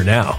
[0.00, 0.38] now.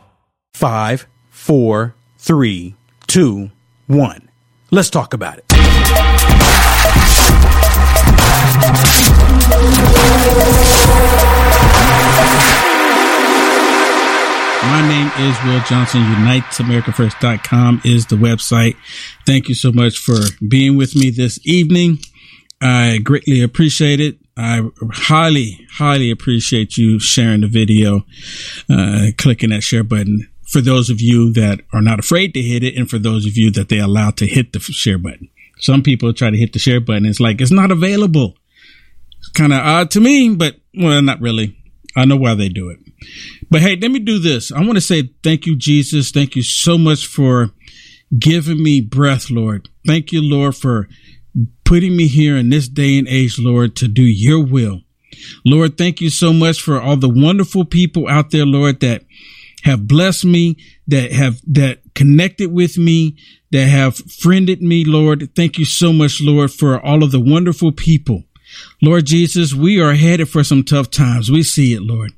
[0.53, 2.75] Five, four, three,
[3.07, 3.51] two,
[3.87, 4.29] one.
[4.69, 5.45] Let's talk about it.
[14.63, 16.01] My name is Will Johnson.
[16.03, 18.75] UnitesAmericaFirst.com is the website.
[19.25, 20.17] Thank you so much for
[20.47, 21.97] being with me this evening.
[22.61, 24.17] I greatly appreciate it.
[24.37, 24.61] I
[24.93, 28.05] highly, highly appreciate you sharing the video,
[28.69, 30.27] uh, clicking that share button.
[30.51, 33.37] For those of you that are not afraid to hit it, and for those of
[33.37, 35.29] you that they allow to hit the share button.
[35.59, 37.05] Some people try to hit the share button.
[37.05, 38.35] It's like, it's not available.
[39.19, 41.57] It's kind of odd to me, but well, not really.
[41.95, 42.79] I know why they do it.
[43.49, 44.51] But hey, let me do this.
[44.51, 46.11] I want to say thank you, Jesus.
[46.11, 47.51] Thank you so much for
[48.17, 49.69] giving me breath, Lord.
[49.85, 50.87] Thank you, Lord, for
[51.63, 54.81] putting me here in this day and age, Lord, to do your will.
[55.45, 59.03] Lord, thank you so much for all the wonderful people out there, Lord, that
[59.63, 63.17] have blessed me, that have, that connected with me,
[63.51, 65.35] that have friended me, Lord.
[65.35, 68.23] Thank you so much, Lord, for all of the wonderful people.
[68.81, 71.31] Lord Jesus, we are headed for some tough times.
[71.31, 72.11] We see it, Lord.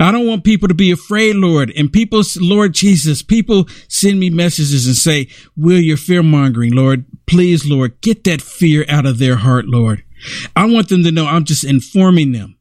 [0.00, 1.72] I don't want people to be afraid, Lord.
[1.76, 7.04] And people, Lord Jesus, people send me messages and say, Will, you're fear mongering, Lord.
[7.26, 10.02] Please, Lord, get that fear out of their heart, Lord.
[10.56, 12.53] I want them to know I'm just informing them.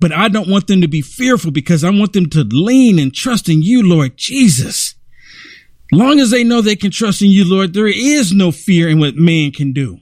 [0.00, 3.12] But I don't want them to be fearful because I want them to lean and
[3.12, 4.94] trust in you, Lord Jesus.
[5.90, 9.00] Long as they know they can trust in you, Lord, there is no fear in
[9.00, 9.98] what man can do.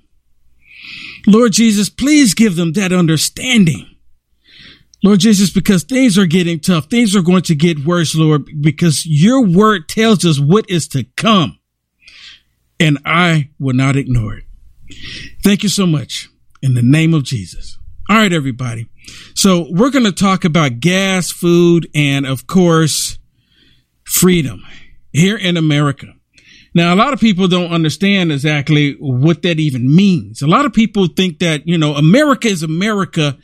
[1.27, 3.87] Lord Jesus, please give them that understanding.
[5.05, 6.87] Lord Jesus, because things are getting tough.
[6.87, 11.05] Things are going to get worse, Lord, because your word tells us what is to
[11.17, 11.59] come.
[12.81, 14.45] And I will not ignore it.
[15.43, 16.29] Thank you so much
[16.63, 17.79] in the name of Jesus.
[18.09, 18.89] All right, everybody.
[19.35, 23.19] So we're going to talk about gas, food, and of course,
[24.05, 24.63] freedom
[25.13, 26.13] here in America.
[26.75, 30.43] Now, a lot of people don't understand exactly what that even means.
[30.43, 33.39] A lot of people think that, you know, America is America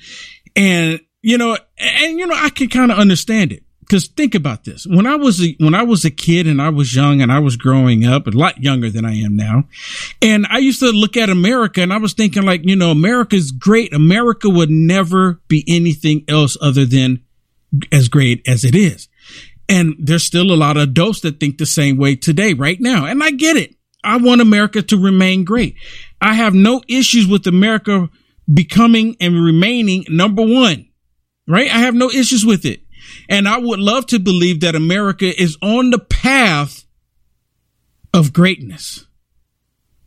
[0.55, 3.63] and, you know, and, you know, I can kind of understand it.
[3.93, 4.87] Cause think about this.
[4.87, 7.41] When I was a, when I was a kid and I was young and I
[7.41, 9.65] was growing up, a lot younger than I am now,
[10.23, 13.51] and I used to look at America and I was thinking like, you know, America's
[13.51, 13.93] great.
[13.93, 17.23] America would never be anything else other than
[17.93, 19.09] as great as it is.
[19.69, 23.05] And there's still a lot of adults that think the same way today, right now.
[23.05, 23.75] And I get it.
[24.03, 25.77] I want America to remain great.
[26.19, 28.09] I have no issues with America
[28.53, 30.89] becoming and remaining number one,
[31.47, 31.71] right?
[31.71, 32.82] I have no issues with it.
[33.29, 36.85] And I would love to believe that America is on the path
[38.15, 39.07] of greatness.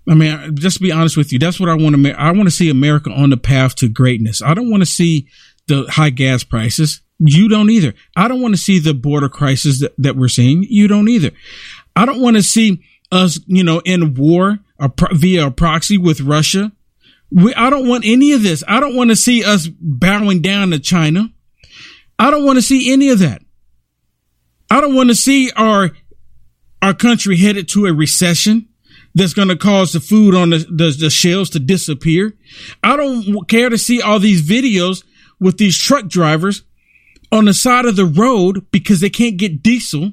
[0.07, 2.11] I mean, just be honest with you, that's what I want to.
[2.11, 4.41] I want to see America on the path to greatness.
[4.41, 5.27] I don't want to see
[5.67, 7.01] the high gas prices.
[7.17, 7.93] You don't either.
[8.15, 10.63] I don't want to see the border crisis that, that we're seeing.
[10.69, 11.31] You don't either.
[11.95, 14.59] I don't want to see us, you know, in war
[15.13, 16.71] via a proxy with Russia.
[17.31, 18.63] We, I don't want any of this.
[18.67, 21.31] I don't want to see us bowing down to China.
[22.17, 23.41] I don't want to see any of that.
[24.69, 25.91] I don't want to see our
[26.81, 28.67] our country headed to a recession
[29.15, 32.37] that's going to cause the food on the, the, the shelves to disappear.
[32.83, 35.03] I don't care to see all these videos
[35.39, 36.63] with these truck drivers
[37.31, 40.11] on the side of the road because they can't get diesel.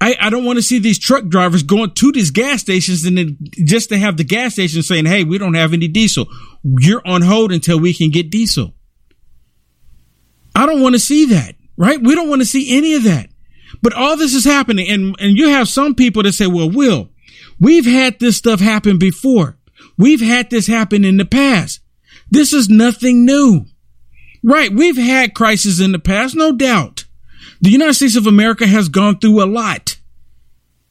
[0.00, 3.18] I, I don't want to see these truck drivers going to these gas stations and
[3.18, 6.26] then just to have the gas station saying, Hey, we don't have any diesel.
[6.62, 8.74] You're on hold until we can get diesel.
[10.54, 12.00] I don't want to see that, right?
[12.00, 13.30] We don't want to see any of that.
[13.82, 17.08] But all this is happening and, and you have some people that say, well, Will,
[17.58, 19.56] we've had this stuff happen before.
[19.96, 21.80] We've had this happen in the past.
[22.30, 23.66] This is nothing new.
[24.42, 24.72] Right.
[24.72, 27.04] We've had crises in the past, no doubt.
[27.60, 29.98] The United States of America has gone through a lot.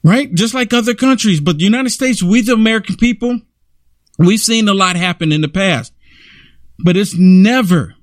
[0.03, 0.33] Right.
[0.33, 1.39] Just like other countries.
[1.39, 3.41] But the United States, we the American people,
[4.17, 5.94] we've seen a lot happen in the past.
[6.77, 7.95] But it's never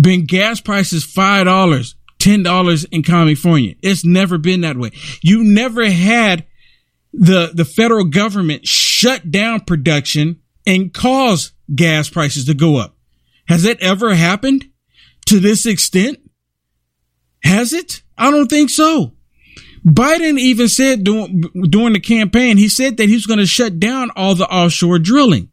[0.00, 3.74] been gas prices five dollars, ten dollars in California.
[3.82, 4.90] It's never been that way.
[5.22, 6.46] You never had
[7.12, 12.96] the the federal government shut down production and cause gas prices to go up.
[13.48, 14.66] Has that ever happened
[15.26, 16.18] to this extent?
[17.42, 18.02] Has it?
[18.16, 19.12] I don't think so.
[19.84, 23.80] Biden even said during, during the campaign, he said that he was going to shut
[23.80, 25.50] down all the offshore drilling.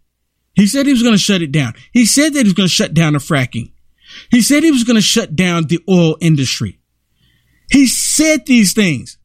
[0.54, 1.74] He said he was going to shut it down.
[1.92, 3.72] He said that he was going to shut down the fracking.
[4.32, 6.80] He said he was going to shut down the oil industry.
[7.72, 9.18] He said these things.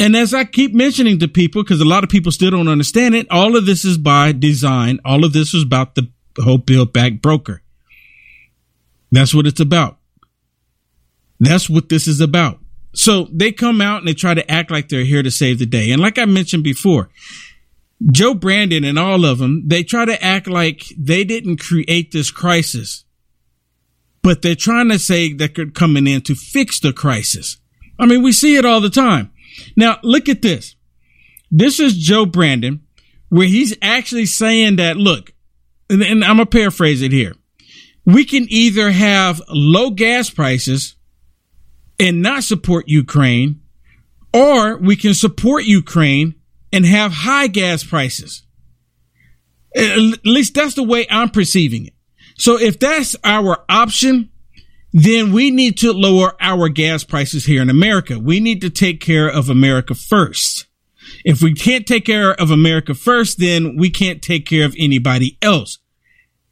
[0.00, 3.14] And as I keep mentioning to people, because a lot of people still don't understand
[3.14, 5.00] it, all of this is by design.
[5.04, 7.62] All of this is about the whole Build Back broker.
[9.10, 9.98] That's what it's about.
[11.40, 12.60] That's what this is about.
[12.94, 15.66] So they come out and they try to act like they're here to save the
[15.66, 15.90] day.
[15.90, 17.10] And like I mentioned before,
[18.12, 22.30] Joe Brandon and all of them, they try to act like they didn't create this
[22.30, 23.04] crisis
[24.28, 27.56] but they're trying to say that they're coming in to fix the crisis.
[27.98, 29.32] I mean, we see it all the time.
[29.74, 30.76] Now, look at this.
[31.50, 32.82] This is Joe Brandon,
[33.30, 35.32] where he's actually saying that, look,
[35.88, 37.36] and, and I'm going to paraphrase it here.
[38.04, 40.96] We can either have low gas prices
[41.98, 43.62] and not support Ukraine,
[44.34, 46.34] or we can support Ukraine
[46.70, 48.42] and have high gas prices.
[49.74, 51.94] At least that's the way I'm perceiving it.
[52.38, 54.30] So if that's our option,
[54.92, 58.18] then we need to lower our gas prices here in America.
[58.18, 60.66] We need to take care of America first.
[61.24, 65.36] If we can't take care of America first, then we can't take care of anybody
[65.42, 65.78] else.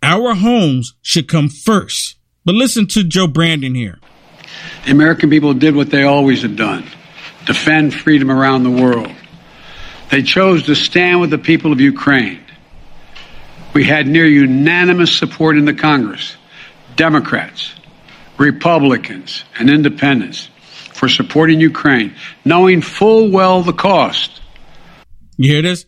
[0.03, 2.17] Our homes should come first.
[2.45, 3.99] But listen to Joe Brandon here.
[4.85, 6.87] The American people did what they always have done
[7.45, 9.11] defend freedom around the world.
[10.11, 12.46] They chose to stand with the people of Ukraine.
[13.77, 16.39] We had near unanimous support in the Congress
[16.97, 17.75] Democrats,
[18.39, 20.49] Republicans, and independents
[20.95, 24.41] for supporting Ukraine, knowing full well the cost.
[25.37, 25.85] You hear this?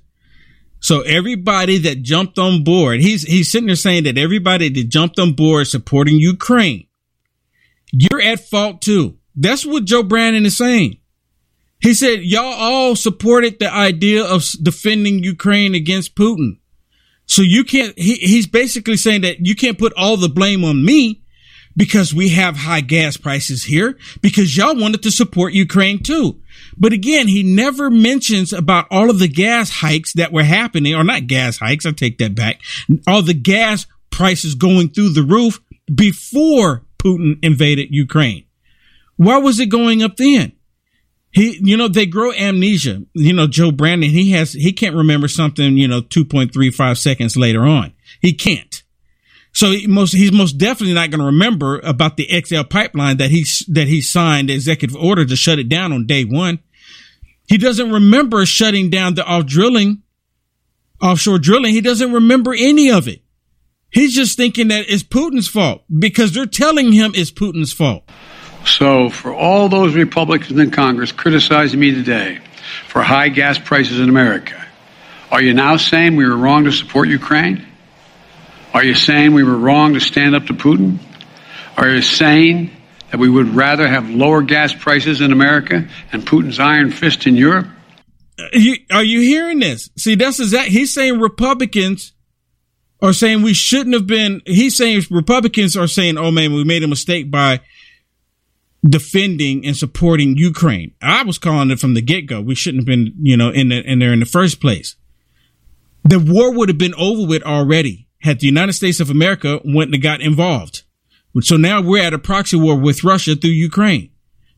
[0.81, 5.19] So everybody that jumped on board, he's he's sitting there saying that everybody that jumped
[5.19, 6.89] on board supporting Ukraine,
[7.91, 9.17] you're at fault too.
[9.35, 10.99] That's what Joe Brandon is saying.
[11.81, 16.59] He said y'all all supported the idea of defending Ukraine against Putin.
[17.29, 20.85] So you can't, he, he's basically saying that you can't put all the blame on
[20.85, 21.23] me
[21.77, 26.41] because we have high gas prices here because y'all wanted to support Ukraine too.
[26.77, 31.05] But again, he never mentions about all of the gas hikes that were happening, or
[31.05, 31.87] not gas hikes.
[31.87, 32.61] I take that back.
[33.07, 35.61] All the gas prices going through the roof
[35.95, 38.45] before Putin invaded Ukraine.
[39.17, 40.53] Why was it going up then?
[41.31, 43.03] He, you know, they grow amnesia.
[43.13, 47.63] You know, Joe Brandon, he has, he can't remember something, you know, 2.35 seconds later
[47.63, 47.93] on.
[48.21, 48.83] He can't.
[49.53, 53.31] So he most, he's most definitely not going to remember about the XL pipeline that
[53.31, 56.61] he, that he signed executive order to shut it down on day one.
[57.47, 60.03] He doesn't remember shutting down the off drilling,
[61.03, 61.73] offshore drilling.
[61.73, 63.23] He doesn't remember any of it.
[63.91, 68.09] He's just thinking that it's Putin's fault because they're telling him it's Putin's fault.
[68.69, 72.39] So, for all those Republicans in Congress criticizing me today
[72.87, 74.63] for high gas prices in America,
[75.31, 77.67] are you now saying we were wrong to support Ukraine?
[78.75, 80.99] Are you saying we were wrong to stand up to Putin?
[81.79, 82.71] Are you saying
[83.11, 87.37] that we would rather have lower gas prices in America and Putin's iron fist in
[87.37, 87.67] Europe?
[88.39, 89.89] Uh, you, are you hearing this?
[89.97, 92.13] See, that's exactly, he's saying Republicans
[93.01, 96.83] are saying we shouldn't have been, he's saying Republicans are saying, oh man, we made
[96.83, 97.61] a mistake by
[98.87, 100.95] defending and supporting Ukraine.
[101.03, 102.41] I was calling it from the get go.
[102.41, 104.97] We shouldn't have been, you know, in, the, in there in the first place.
[106.05, 109.93] The war would have been over with already had the United States of America went
[109.93, 110.83] and got involved.
[111.41, 114.11] So now we're at a proxy war with Russia through Ukraine.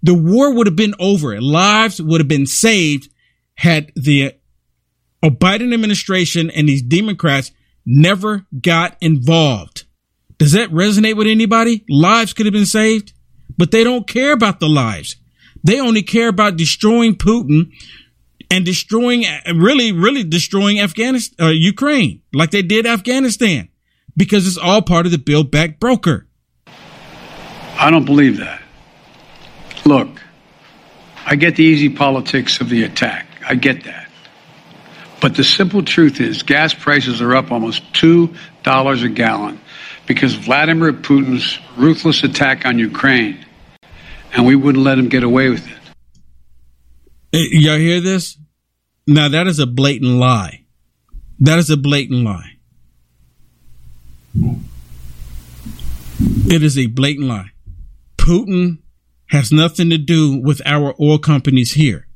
[0.02, 1.40] The war would have been over.
[1.40, 3.10] Lives would have been saved
[3.54, 4.34] had the
[5.22, 7.52] Biden administration and these Democrats
[7.84, 9.84] never got involved.
[10.38, 11.84] Does that resonate with anybody?
[11.90, 13.12] Lives could have been saved,
[13.60, 15.16] but they don't care about the lives.
[15.62, 17.72] They only care about destroying Putin
[18.50, 23.68] and destroying, really, really destroying Afghanistan, uh, Ukraine, like they did Afghanistan,
[24.16, 26.26] because it's all part of the Build Back broker.
[27.78, 28.62] I don't believe that.
[29.84, 30.08] Look,
[31.26, 33.26] I get the easy politics of the attack.
[33.46, 34.10] I get that.
[35.20, 39.60] But the simple truth is, gas prices are up almost $2 a gallon
[40.06, 43.44] because Vladimir Putin's ruthless attack on Ukraine,
[44.32, 45.66] and we wouldn't let him get away with
[47.32, 47.52] it.
[47.52, 48.38] Y'all hear this?
[49.06, 50.64] Now that is a blatant lie.
[51.38, 52.58] That is a blatant lie.
[56.46, 57.50] It is a blatant lie.
[58.18, 58.78] Putin
[59.26, 62.06] has nothing to do with our oil companies here.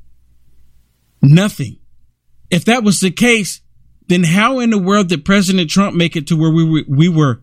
[1.21, 1.77] Nothing.
[2.51, 3.61] If that was the case,
[4.07, 7.09] then how in the world did President Trump make it to where we were, we
[7.09, 7.41] were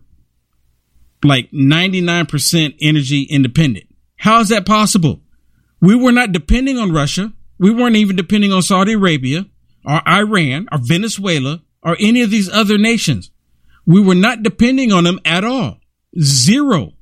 [1.23, 3.92] like 99% energy independent?
[4.23, 5.19] How is that possible?
[5.81, 7.33] We were not depending on Russia.
[7.59, 9.47] We weren't even depending on Saudi Arabia
[9.85, 13.31] or Iran or Venezuela or any of these other nations.
[13.85, 15.79] We were not depending on them at all.
[16.17, 16.93] Zero.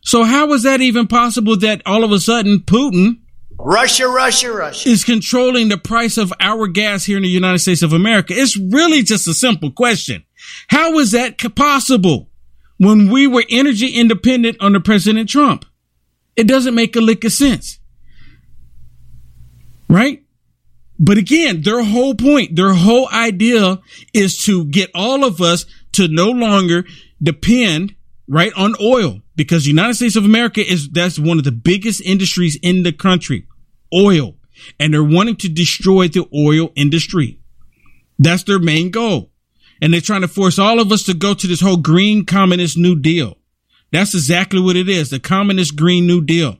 [0.00, 3.18] So how was that even possible that all of a sudden Putin
[3.58, 7.82] Russia, Russia, Russia is controlling the price of our gas here in the United States
[7.82, 8.32] of America?
[8.34, 10.24] It's really just a simple question.
[10.68, 12.30] How is that possible
[12.78, 15.66] when we were energy independent under President Trump?
[16.36, 17.78] It doesn't make a lick of sense
[19.94, 20.24] right?
[20.98, 23.80] But again, their whole point, their whole idea
[24.12, 26.84] is to get all of us to no longer
[27.22, 27.94] depend,
[28.28, 32.00] right, on oil because the United States of America is, that's one of the biggest
[32.00, 33.46] industries in the country,
[33.94, 34.36] oil.
[34.78, 37.40] And they're wanting to destroy the oil industry.
[38.18, 39.32] That's their main goal.
[39.82, 42.78] And they're trying to force all of us to go to this whole green communist
[42.78, 43.36] new deal.
[43.94, 45.10] That's exactly what it is.
[45.10, 46.58] The communist green new deal.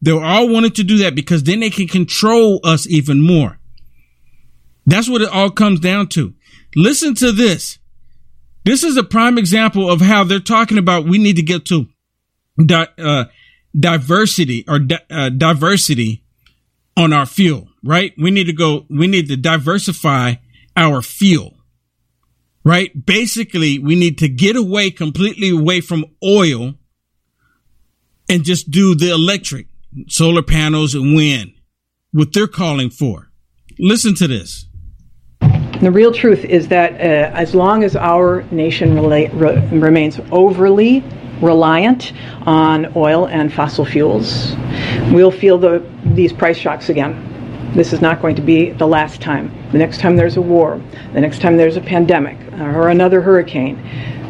[0.00, 3.58] They're all wanted to do that because then they can control us even more.
[4.86, 6.34] That's what it all comes down to.
[6.76, 7.80] Listen to this.
[8.64, 11.88] This is a prime example of how they're talking about we need to get to
[12.64, 13.24] di- uh,
[13.76, 16.22] diversity or di- uh, diversity
[16.96, 18.12] on our fuel, right?
[18.16, 20.34] We need to go, we need to diversify
[20.76, 21.57] our fuel.
[22.64, 23.06] Right?
[23.06, 26.74] Basically, we need to get away completely away from oil
[28.28, 29.66] and just do the electric,
[30.08, 31.52] solar panels and wind,
[32.12, 33.30] what they're calling for.
[33.78, 34.66] Listen to this.
[35.80, 41.04] The real truth is that uh, as long as our nation rela- re- remains overly
[41.40, 42.12] reliant
[42.46, 44.56] on oil and fossil fuels,
[45.12, 47.37] we'll feel the, these price shocks again.
[47.74, 49.52] This is not going to be the last time.
[49.72, 50.80] The next time there's a war,
[51.12, 53.78] the next time there's a pandemic or another hurricane,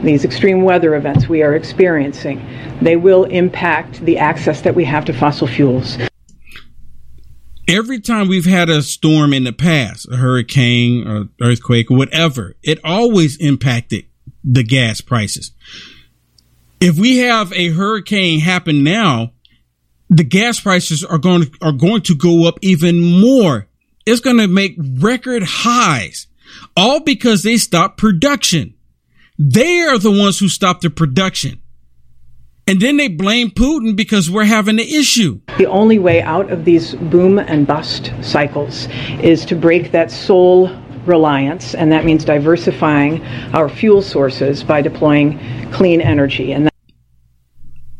[0.02, 2.44] these extreme weather events we are experiencing,
[2.82, 5.98] they will impact the access that we have to fossil fuels.
[7.66, 12.56] Every time we've had a storm in the past, a hurricane or earthquake or whatever,
[12.62, 14.06] it always impacted
[14.42, 15.52] the gas prices.
[16.80, 19.32] If we have a hurricane happen now,
[20.08, 23.68] the gas prices are going to, are going to go up even more.
[24.06, 26.26] It's going to make record highs,
[26.76, 28.74] all because they stopped production.
[29.38, 31.60] They are the ones who stopped the production.
[32.66, 35.40] And then they blame Putin because we're having an issue.
[35.56, 38.88] The only way out of these boom and bust cycles
[39.22, 40.68] is to break that sole
[41.06, 43.24] reliance, and that means diversifying
[43.54, 45.38] our fuel sources by deploying
[45.72, 46.52] clean energy.
[46.52, 46.74] And that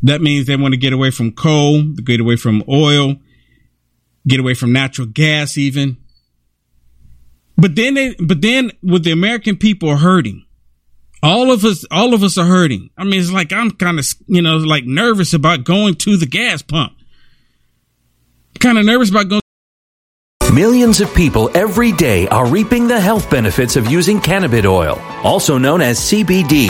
[0.01, 3.15] means they want to get away from coal, get away from oil,
[4.27, 5.97] get away from natural gas, even.
[7.57, 10.45] But then they, but then with the American people hurting.
[11.21, 12.91] All of us, all of us are hurting.
[12.97, 16.25] I mean, it's like I'm kind of, you know, like nervous about going to the
[16.25, 16.93] gas pump.
[18.59, 19.41] Kind of nervous about going.
[20.53, 25.57] Millions of people every day are reaping the health benefits of using cannabis oil, also
[25.57, 26.69] known as CBD.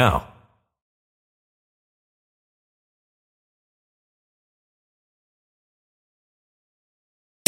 [0.01, 0.30] now.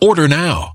[0.00, 0.74] Order now.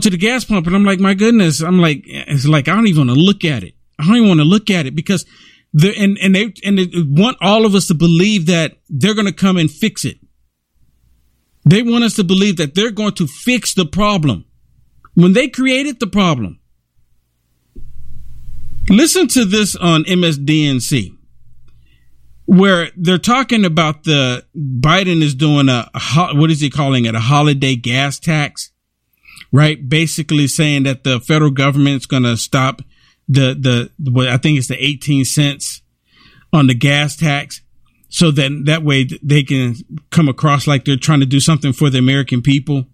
[0.00, 2.86] To the gas pump, and I'm like, my goodness, I'm like, it's like I don't
[2.86, 3.74] even want to look at it.
[3.98, 5.26] I don't even want to look at it because
[5.74, 9.26] the and and they and they want all of us to believe that they're going
[9.26, 10.18] to come and fix it.
[11.66, 14.46] They want us to believe that they're going to fix the problem
[15.14, 16.60] when they created the problem.
[18.88, 21.16] Listen to this on MSDNC
[22.46, 27.14] where they're talking about the Biden is doing a, a what is he calling it?
[27.14, 28.72] A holiday gas tax,
[29.52, 29.88] right?
[29.88, 32.82] Basically saying that the federal government's going to stop
[33.28, 33.54] the,
[33.98, 35.82] the, what I think it's the 18 cents
[36.52, 37.62] on the gas tax.
[38.08, 39.76] So that that way they can
[40.10, 42.86] come across like they're trying to do something for the American people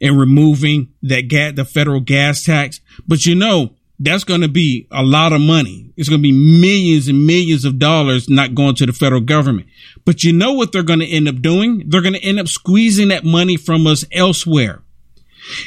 [0.00, 2.80] and removing that gas, the federal gas tax.
[3.06, 5.92] But you know, that's going to be a lot of money.
[5.96, 9.68] It's going to be millions and millions of dollars not going to the federal government.
[10.04, 11.84] But you know what they're going to end up doing?
[11.88, 14.81] They're going to end up squeezing that money from us elsewhere.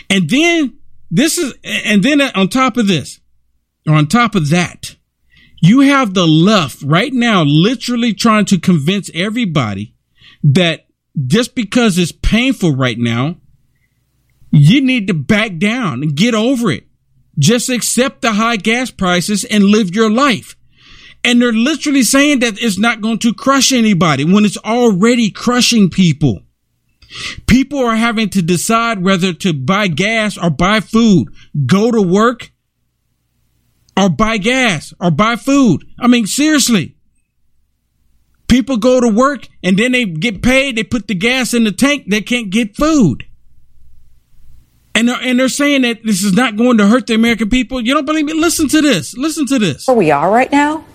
[0.09, 0.77] And then
[1.11, 3.19] this is, and then on top of this,
[3.87, 4.95] or on top of that,
[5.61, 9.95] you have the left right now literally trying to convince everybody
[10.43, 10.87] that
[11.27, 13.37] just because it's painful right now,
[14.51, 16.85] you need to back down and get over it.
[17.37, 20.55] Just accept the high gas prices and live your life.
[21.23, 25.89] And they're literally saying that it's not going to crush anybody when it's already crushing
[25.89, 26.41] people.
[27.47, 31.27] People are having to decide whether to buy gas or buy food,
[31.65, 32.51] go to work
[33.97, 35.85] or buy gas or buy food.
[35.99, 36.95] I mean, seriously.
[38.47, 40.75] People go to work and then they get paid.
[40.75, 42.05] They put the gas in the tank.
[42.07, 43.25] They can't get food.
[44.93, 47.81] And they're, and they're saying that this is not going to hurt the American people.
[47.81, 48.33] You don't believe me?
[48.33, 49.17] Listen to this.
[49.17, 49.87] Listen to this.
[49.87, 50.85] Where we are right now?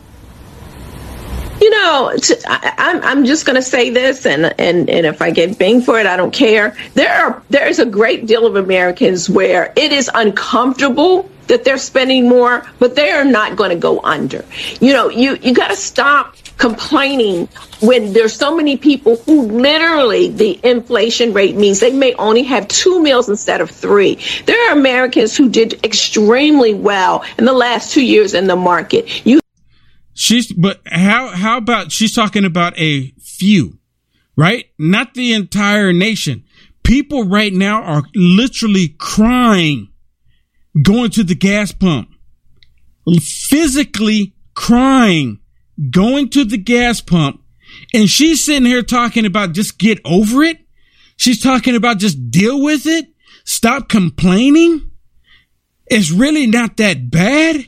[1.61, 2.13] You know,
[2.47, 5.83] I, I'm I'm just going to say this, and and and if I get bang
[5.83, 6.77] for it, I don't care.
[6.95, 11.79] There are there is a great deal of Americans where it is uncomfortable that they're
[11.79, 14.45] spending more, but they are not going to go under.
[14.81, 17.49] You know, you you got to stop complaining
[17.81, 22.69] when there's so many people who literally the inflation rate means they may only have
[22.69, 24.19] two meals instead of three.
[24.47, 29.27] There are Americans who did extremely well in the last two years in the market.
[29.27, 29.41] You
[30.15, 33.79] She's but how how about she's talking about a few,
[34.37, 34.67] right?
[34.79, 36.45] Not the entire nation.
[36.83, 39.89] People right now are literally crying
[40.83, 42.11] going to the gas pump,
[43.21, 45.41] physically crying
[45.91, 47.41] going to the gas pump
[47.93, 50.59] and she's sitting here talking about just get over it.
[51.17, 53.09] She's talking about just deal with it.
[53.45, 54.91] Stop complaining.
[55.87, 57.67] It's really not that bad.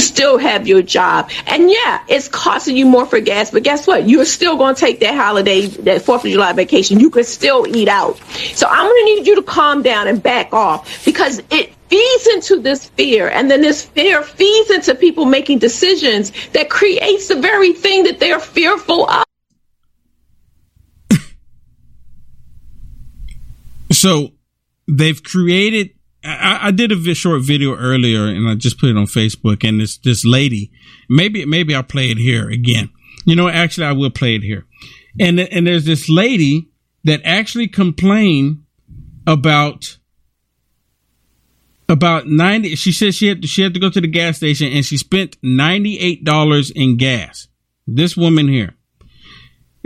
[0.00, 1.30] Still have your job.
[1.46, 4.08] And yeah, it's costing you more for gas, but guess what?
[4.08, 7.00] You're still going to take that holiday, that 4th of July vacation.
[7.00, 8.18] You can still eat out.
[8.54, 12.26] So I'm going to need you to calm down and back off because it feeds
[12.28, 17.34] into this fear and then this fear feeds into people making decisions that creates the
[17.34, 19.24] very thing that they're fearful of
[23.90, 24.28] so
[24.86, 25.90] they've created
[26.24, 29.80] I, I, did a short video earlier and I just put it on Facebook and
[29.80, 30.70] this this lady
[31.08, 32.90] maybe maybe I'll play it here again.
[33.24, 34.66] You know, actually I will play it here.
[35.18, 36.68] And and there's this lady
[37.04, 38.64] that actually complained
[39.26, 39.98] about
[41.88, 44.68] about 90 she said she had to, she had to go to the gas station
[44.68, 47.48] and she spent $98 in gas
[47.86, 48.76] this woman here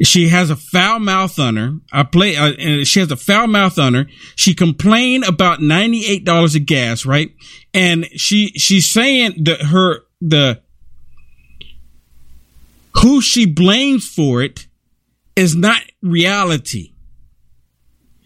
[0.02, 1.74] she has a foul mouth on her.
[1.92, 4.06] I play uh, she has a foul mouth on her.
[4.34, 7.30] She complained about $98 of gas right?
[7.72, 10.62] And she she's saying that her the
[13.02, 14.66] who she blames for it
[15.36, 16.92] is not reality.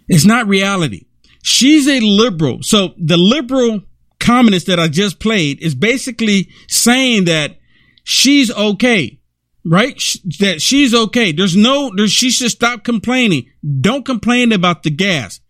[0.09, 1.07] It's not reality.
[1.43, 2.63] She's a liberal.
[2.63, 3.83] So the liberal
[4.21, 7.59] communist that I just played is basically saying that
[8.05, 9.19] she's okay,
[9.65, 10.01] right?
[10.41, 11.33] That she's okay.
[11.33, 13.51] There's no, there's, she should stop complaining.
[13.81, 15.41] Don't complain about the gas.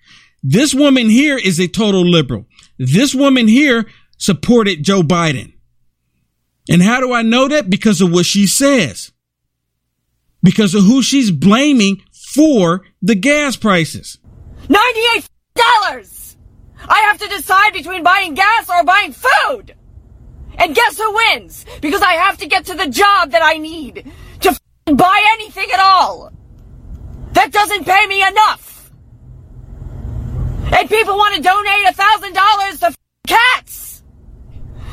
[0.43, 2.47] This woman here is a total liberal.
[2.79, 3.87] This woman here
[4.19, 5.53] supported Joe Biden.
[6.71, 7.71] And how do I know that?
[7.71, 9.13] Because of what she says.
[10.43, 14.19] Because of who she's blaming for the gas prices.
[14.69, 16.37] 98 dollars!
[16.89, 19.75] I have to decide between buying gas or buying food!
[20.59, 21.65] And guess who wins?
[21.81, 25.81] Because I have to get to the job that I need to buy anything at
[25.81, 26.33] all!
[27.33, 28.91] That doesn't pay me enough!
[30.73, 32.95] And people want to donate a thousand dollars to
[33.27, 34.03] cats!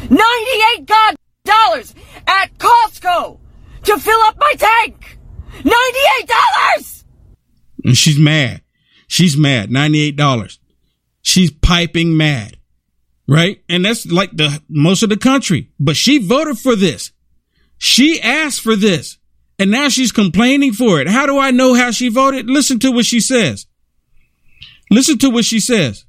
[0.10, 1.96] 98 god dollars
[2.28, 3.40] at Costco
[3.84, 5.18] to fill up my tank!
[5.64, 7.06] 98 dollars!
[7.84, 8.62] And she's mad.
[9.08, 9.70] She's mad.
[9.70, 10.58] $98.
[11.22, 12.58] She's piping mad.
[13.28, 13.64] Right?
[13.68, 15.72] And that's like the most of the country.
[15.80, 17.12] But she voted for this.
[17.78, 19.18] She asked for this.
[19.58, 21.08] and now she's complaining for it.
[21.08, 22.50] How do I know how she voted?
[22.50, 23.68] Listen to what she says.
[24.92, 26.06] Listen to what she says.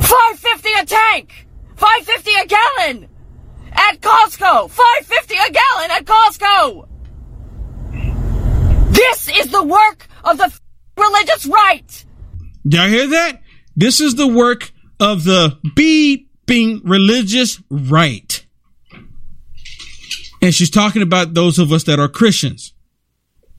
[0.00, 1.46] 550 a tank!
[1.76, 3.08] 550 a gallon!
[3.72, 4.70] At Costco!
[4.70, 6.88] 550 a gallon at Costco!
[8.92, 10.52] This is the work of the
[10.96, 12.04] religious right!
[12.64, 13.42] Y'all hear that?
[13.78, 18.44] This is the work of the beeping religious right.
[20.42, 22.72] And she's talking about those of us that are Christians.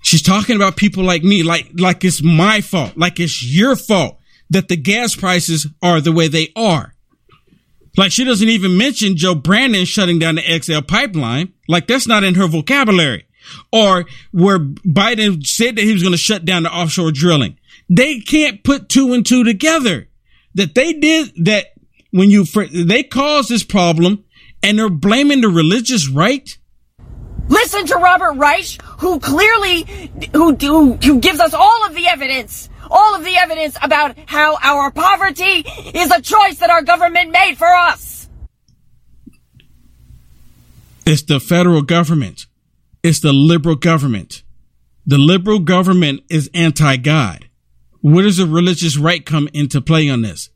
[0.01, 4.19] She's talking about people like me, like, like it's my fault, like it's your fault
[4.49, 6.93] that the gas prices are the way they are.
[7.95, 11.53] Like she doesn't even mention Joe Brandon shutting down the XL pipeline.
[11.69, 13.25] Like that's not in her vocabulary.
[13.71, 14.03] Or
[14.33, 17.57] where Biden said that he was going to shut down the offshore drilling.
[17.89, 20.08] They can't put two and two together.
[20.55, 21.67] That they did that
[22.11, 24.25] when you, they caused this problem
[24.63, 26.57] and they're blaming the religious right.
[27.47, 29.83] Listen to Robert Reich, who clearly,
[30.33, 34.57] who, who, who gives us all of the evidence all of the evidence about how
[34.63, 38.27] our poverty is a choice that our government made for us.
[41.05, 42.45] It's the federal government.
[43.03, 44.43] It's the liberal government.
[45.05, 47.48] The liberal government is anti God.
[48.01, 50.49] Where does the religious right come into play on this?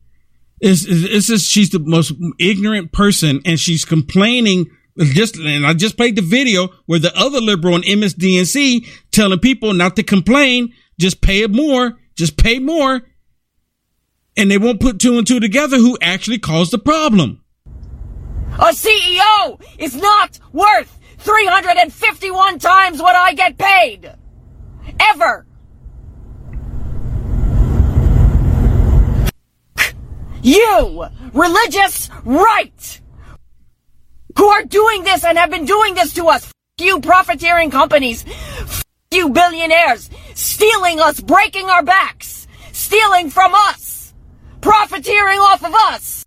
[0.61, 5.97] It's, it's just she's the most ignorant person and she's complaining just and I just
[5.97, 11.19] played the video where the other liberal on MSDNC telling people not to complain, just
[11.21, 13.01] pay it more just pay more
[14.35, 17.43] and they won't put two and two together who actually caused the problem.
[18.53, 24.11] A CEO is not worth 351 times what I get paid.
[24.99, 25.45] Ever.
[30.43, 33.01] You, religious right,
[34.37, 36.51] who are doing this and have been doing this to us.
[36.79, 38.25] You profiteering companies
[39.13, 44.13] you billionaires stealing us, breaking our backs, stealing from us,
[44.61, 46.25] profiteering off of us.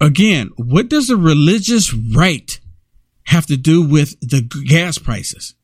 [0.00, 2.60] Again, what does a religious right
[3.24, 5.54] have to do with the gas prices?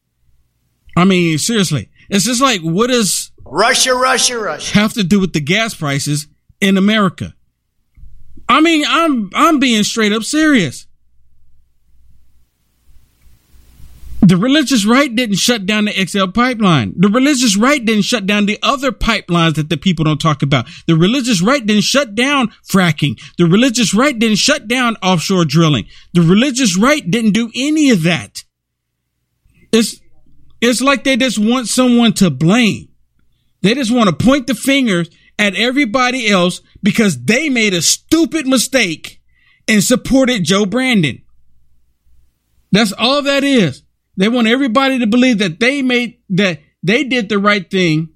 [0.96, 5.32] I mean, seriously, it's just like, what does Russia, Russia, Russia have to do with
[5.32, 6.26] the gas prices
[6.60, 7.34] in America?
[8.48, 10.86] I mean, I'm, I'm being straight up serious.
[14.20, 16.92] The religious right didn't shut down the XL pipeline.
[16.96, 20.66] The religious right didn't shut down the other pipelines that the people don't talk about.
[20.86, 23.18] The religious right didn't shut down fracking.
[23.38, 25.86] The religious right didn't shut down offshore drilling.
[26.14, 28.44] The religious right didn't do any of that.
[29.72, 30.00] It's,
[30.60, 32.88] it's like they just want someone to blame.
[33.62, 38.46] They just want to point the fingers at everybody else because they made a stupid
[38.46, 39.20] mistake
[39.66, 41.22] and supported Joe Brandon.
[42.72, 43.82] That's all that is.
[44.16, 48.10] They want everybody to believe that they made that they did the right thing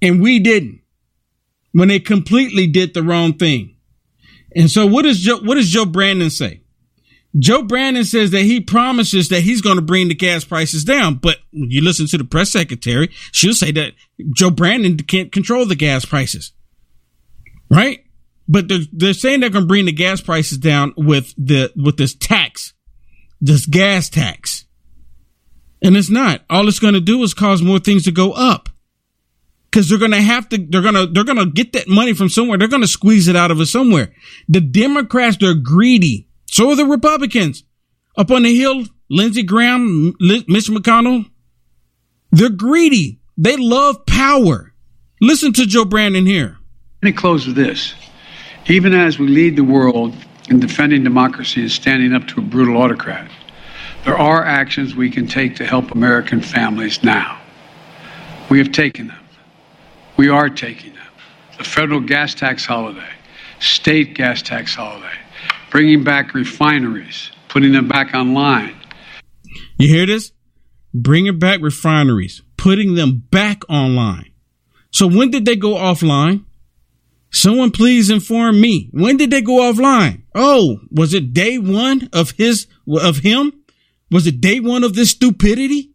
[0.00, 0.80] and we didn't
[1.72, 3.76] when they completely did the wrong thing.
[4.54, 6.62] And so what does Joe, what does Joe Brandon say?
[7.38, 11.16] Joe Brandon says that he promises that he's going to bring the gas prices down.
[11.16, 13.92] But when you listen to the press secretary, she'll say that
[14.34, 16.52] Joe Brandon can't control the gas prices.
[17.70, 18.04] Right?
[18.48, 21.96] But they're, they're saying they're going to bring the gas prices down with the, with
[21.96, 22.74] this tax,
[23.40, 24.64] this gas tax.
[25.82, 26.42] And it's not.
[26.48, 28.68] All it's going to do is cause more things to go up.
[29.72, 32.14] Cause they're going to have to, they're going to, they're going to get that money
[32.14, 32.56] from somewhere.
[32.56, 34.14] They're going to squeeze it out of us somewhere.
[34.48, 36.25] The Democrats, they're greedy.
[36.56, 37.64] So are the Republicans.
[38.16, 41.30] Up on the Hill, Lindsey Graham, Mitch McConnell,
[42.32, 43.20] they're greedy.
[43.36, 44.72] They love power.
[45.20, 46.56] Listen to Joe Brandon here.
[47.02, 47.92] Let me close with this.
[48.68, 50.14] Even as we lead the world
[50.48, 53.30] in defending democracy and standing up to a brutal autocrat,
[54.06, 57.38] there are actions we can take to help American families now.
[58.48, 59.24] We have taken them.
[60.16, 61.12] We are taking them.
[61.58, 63.12] The federal gas tax holiday,
[63.60, 65.18] state gas tax holiday,
[65.76, 68.74] bringing back refineries, putting them back online.
[69.76, 70.32] You hear this?
[70.94, 74.32] Bringing back refineries, putting them back online.
[74.90, 76.46] So when did they go offline?
[77.30, 78.88] Someone please inform me.
[78.92, 80.22] When did they go offline?
[80.34, 83.52] Oh, was it day one of his, of him?
[84.10, 85.90] Was it day one of this stupidity?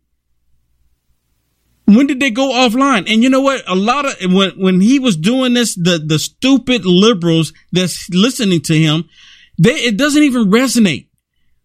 [1.86, 3.12] When did they go offline?
[3.12, 3.63] And you know what?
[3.67, 8.62] A lot of when when he was doing this, the the stupid liberals that's listening
[8.62, 9.10] to him,
[9.58, 11.08] they it doesn't even resonate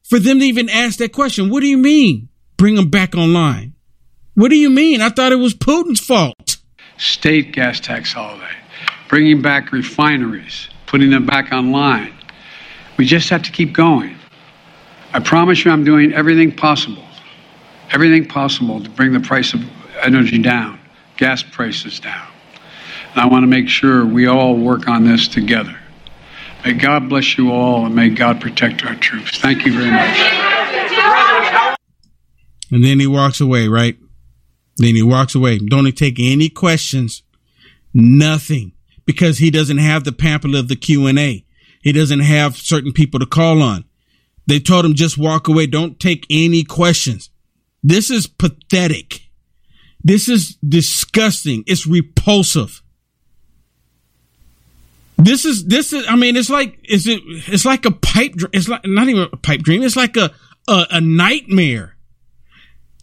[0.02, 1.50] for them to even ask that question.
[1.50, 2.28] What do you mean?
[2.56, 3.74] Bring them back online.
[4.34, 5.00] What do you mean?
[5.00, 6.58] I thought it was Putin's fault.
[6.98, 8.54] State gas tax holiday,
[9.08, 12.14] bringing back refineries, putting them back online.
[12.96, 14.16] We just have to keep going.
[15.12, 17.04] I promise you I'm doing everything possible,
[17.90, 19.62] everything possible to bring the price of
[20.02, 20.78] energy down,
[21.16, 22.26] gas prices down.
[23.12, 25.76] And I want to make sure we all work on this together.
[26.66, 29.38] May God bless you all and may God protect our troops.
[29.38, 30.18] Thank you very much.
[32.72, 33.96] And then he walks away, right?
[34.76, 35.58] Then he walks away.
[35.58, 37.22] Don't take any questions.
[37.94, 38.72] Nothing.
[39.04, 41.46] Because he doesn't have the pamphlet of the Q&A.
[41.82, 43.84] He doesn't have certain people to call on.
[44.48, 45.68] They told him just walk away.
[45.68, 47.30] Don't take any questions.
[47.80, 49.20] This is pathetic.
[50.02, 51.62] This is disgusting.
[51.68, 52.82] It's repulsive.
[55.18, 56.04] This is this is.
[56.08, 57.20] I mean, it's like is it?
[57.24, 58.34] It's like a pipe.
[58.52, 59.82] It's like not even a pipe dream.
[59.82, 60.32] It's like a
[60.68, 61.96] a, a nightmare.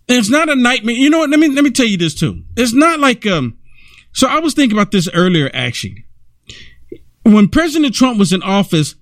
[0.08, 0.95] And it's not a nightmare.
[0.95, 1.30] You know what?
[1.30, 2.43] Let me let me tell you this too.
[2.56, 3.58] It's not like um.
[4.12, 5.49] So I was thinking about this earlier.
[5.54, 6.06] Actually,
[7.23, 8.95] when President Trump was in office,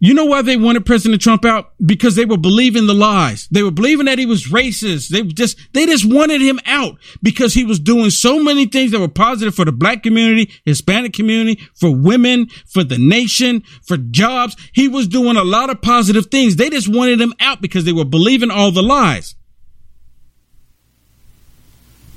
[0.00, 1.72] you know why they wanted President Trump out?
[1.84, 3.48] Because they were believing the lies.
[3.50, 5.08] They were believing that he was racist.
[5.08, 9.00] They just, they just wanted him out because he was doing so many things that
[9.00, 14.56] were positive for the black community, Hispanic community, for women, for the nation, for jobs.
[14.72, 16.56] He was doing a lot of positive things.
[16.56, 19.36] They just wanted him out because they were believing all the lies.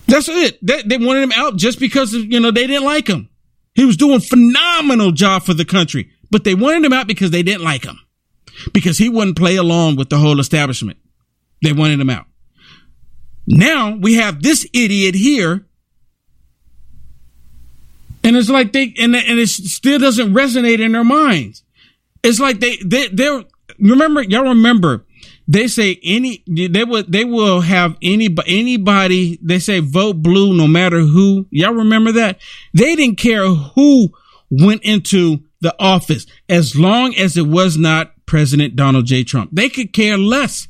[0.07, 0.57] That's it.
[0.65, 3.29] They, they wanted him out just because, you know, they didn't like him.
[3.75, 6.11] He was doing phenomenal job for the country.
[6.29, 7.99] But they wanted him out because they didn't like him.
[8.73, 10.97] Because he wouldn't play along with the whole establishment.
[11.61, 12.25] They wanted him out.
[13.45, 15.65] Now we have this idiot here.
[18.23, 21.63] And it's like they, and, and it still doesn't resonate in their minds.
[22.23, 23.43] It's like they, they, they're,
[23.79, 25.05] remember, y'all remember,
[25.47, 30.67] they say any, they will, they will have any, anybody, they say vote blue no
[30.67, 31.47] matter who.
[31.51, 32.39] Y'all remember that?
[32.73, 34.09] They didn't care who
[34.49, 39.23] went into the office as long as it was not President Donald J.
[39.23, 39.49] Trump.
[39.53, 40.67] They could care less.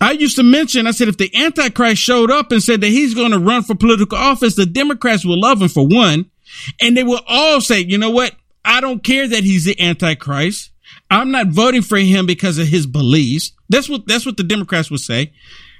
[0.00, 3.14] I used to mention, I said, if the Antichrist showed up and said that he's
[3.14, 6.30] going to run for political office, the Democrats will love him for one.
[6.80, 8.34] And they will all say, you know what?
[8.64, 10.70] I don't care that he's the Antichrist.
[11.10, 13.52] I'm not voting for him because of his beliefs.
[13.68, 15.32] That's what, that's what the Democrats would say,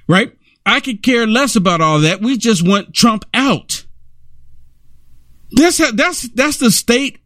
[0.09, 0.33] right?
[0.65, 2.21] I could care less about all that.
[2.21, 3.85] We just want Trump out.
[5.53, 7.20] That's, that's, that's the state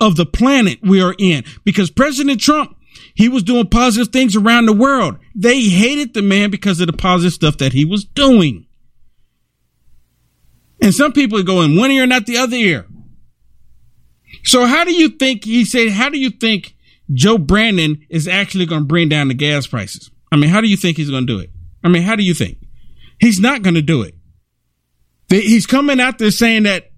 [0.00, 2.76] of the planet we are in because President Trump,
[3.14, 5.16] he was doing positive things around the world.
[5.34, 8.66] They hated the man because of the positive stuff that he was doing.
[10.82, 12.86] And some people are going one ear, not the other ear.
[14.44, 16.76] So how do you think, he said, how do you think
[17.12, 20.10] Joe Brandon is actually going to bring down the gas prices?
[20.30, 21.50] I mean, how do you think he's going to do it?
[21.82, 22.58] I mean, how do you think?
[23.18, 24.14] He's not going to do it.
[25.28, 26.90] He's coming out there saying that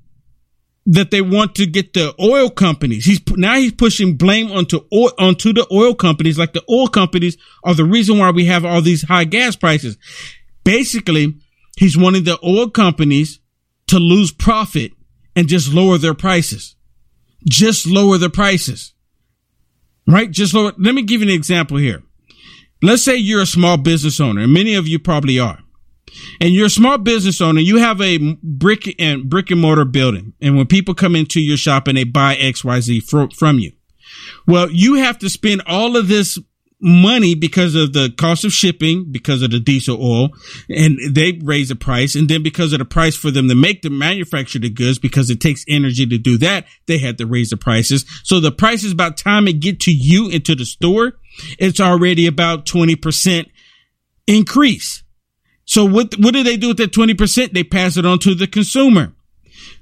[0.91, 3.05] that they want to get the oil companies.
[3.05, 7.37] He's now he's pushing blame onto oil, onto the oil companies, like the oil companies
[7.63, 9.99] are the reason why we have all these high gas prices.
[10.65, 11.37] Basically,
[11.77, 13.39] he's wanting the oil companies
[13.89, 14.93] to lose profit
[15.37, 16.75] and just lower their prices.
[17.47, 18.95] Just lower the prices.
[20.07, 20.31] Right?
[20.31, 20.73] Just lower.
[20.79, 22.03] Let me give you an example here.
[22.83, 25.59] Let's say you're a small business owner, and many of you probably are
[26.41, 30.33] and you're a small business owner, you have a brick and brick and mortar building.
[30.41, 33.73] And when people come into your shop and they buy XYZ fr- from you,
[34.47, 36.39] well, you have to spend all of this
[36.81, 40.31] money because of the cost of shipping, because of the diesel oil,
[40.69, 42.15] and they raise the price.
[42.15, 45.31] And then because of the price for them to make the manufacture the goods, because
[45.31, 48.05] it takes energy to do that, they had to raise the prices.
[48.23, 51.15] So the prices by the time it get to you into the store,
[51.59, 53.47] it's already about 20%
[54.27, 55.03] increase.
[55.69, 57.53] So what, what do they do with that 20%?
[57.53, 59.13] They pass it on to the consumer.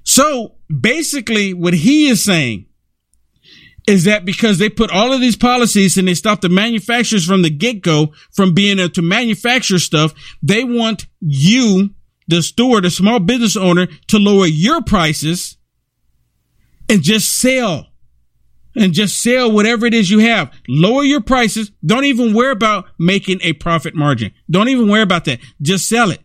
[0.02, 2.66] So basically what he is saying
[3.86, 7.42] is that because they put all of these policies and they stop the manufacturers from
[7.42, 11.90] the get go from being able to manufacture stuff, they want you,
[12.26, 15.56] the store, the small business owner to lower your prices
[16.88, 17.86] and just sell
[18.76, 20.52] and just sell whatever it is you have.
[20.68, 21.70] Lower your prices.
[21.84, 24.32] Don't even worry about making a profit margin.
[24.50, 25.40] Don't even worry about that.
[25.62, 26.20] Just sell it.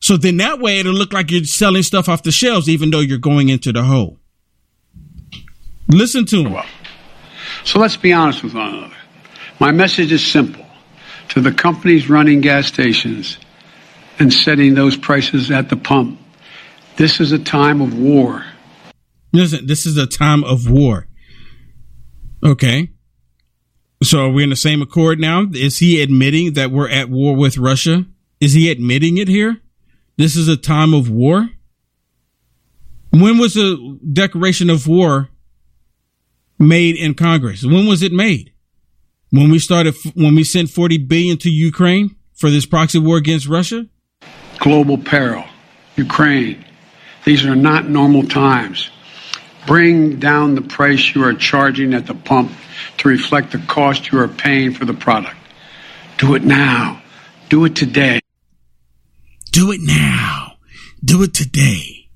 [0.00, 3.00] So then that way it'll look like you're selling stuff off the shelves, even though
[3.00, 4.18] you're going into the hole.
[5.88, 6.62] Listen to him.
[7.64, 8.96] So let's be honest with one another.
[9.60, 10.66] My message is simple
[11.28, 13.38] to the companies running gas stations
[14.18, 16.18] and setting those prices at the pump.
[16.96, 18.44] This is a time of war.
[19.32, 21.06] Listen, this is a time of war.
[22.42, 22.90] Okay.
[24.02, 25.46] So are we in the same accord now?
[25.52, 28.04] Is he admitting that we're at war with Russia?
[28.40, 29.58] Is he admitting it here?
[30.16, 31.48] This is a time of war?
[33.10, 35.28] When was the declaration of war
[36.58, 37.64] made in Congress?
[37.64, 38.52] When was it made?
[39.32, 43.48] when we started, when we sent 40 billion to Ukraine for this proxy war against
[43.48, 43.86] Russia?
[44.58, 45.44] Global peril,
[45.96, 46.64] Ukraine.
[47.24, 48.90] These are not normal times.
[49.66, 52.52] Bring down the price you are charging at the pump
[52.98, 55.36] to reflect the cost you are paying for the product.
[56.18, 57.02] Do it now.
[57.48, 58.20] Do it today.
[59.52, 60.54] Do it now.
[61.04, 62.08] Do it today.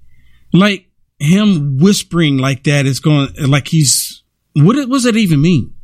[0.52, 0.88] Like
[1.18, 4.22] him whispering like that is going, like he's,
[4.54, 5.74] what, what does that even mean?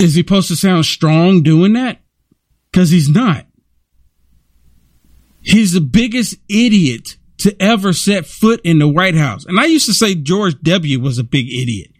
[0.00, 2.00] Is he supposed to sound strong doing that?
[2.72, 3.46] Cause he's not.
[5.40, 9.44] He's the biggest idiot to ever set foot in the White House.
[9.44, 11.00] And I used to say George W.
[11.00, 11.90] was a big idiot.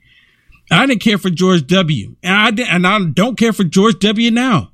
[0.71, 2.17] I didn't care for George W.
[2.23, 4.31] And I, did, and I don't care for George W.
[4.31, 4.71] now.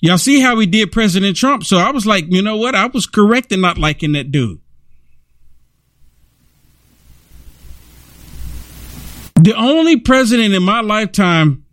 [0.00, 1.64] Y'all see how he did President Trump.
[1.64, 2.74] So I was like, you know what?
[2.74, 4.60] I was correct in not liking that dude.
[9.34, 11.64] The only president in my lifetime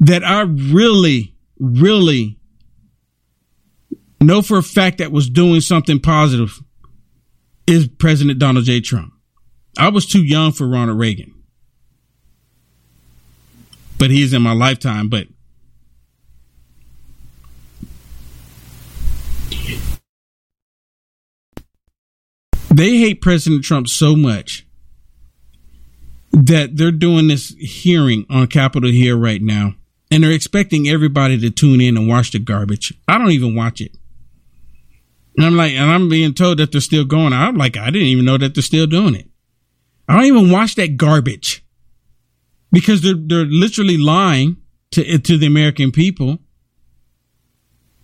[0.00, 2.38] that I really, really
[4.20, 6.62] know for a fact that was doing something positive
[7.68, 8.80] is President Donald J.
[8.80, 9.12] Trump.
[9.78, 11.34] I was too young for Ronald Reagan.
[13.98, 15.10] But he's in my lifetime.
[15.10, 15.26] But
[22.70, 24.66] they hate President Trump so much
[26.32, 29.74] that they're doing this hearing on Capitol Hill right now.
[30.10, 32.94] And they're expecting everybody to tune in and watch the garbage.
[33.06, 33.97] I don't even watch it.
[35.38, 37.32] And I'm like, and I'm being told that they're still going.
[37.32, 39.28] I'm like, I didn't even know that they're still doing it.
[40.08, 41.64] I don't even watch that garbage
[42.72, 44.56] because they're they're literally lying
[44.90, 46.38] to to the American people.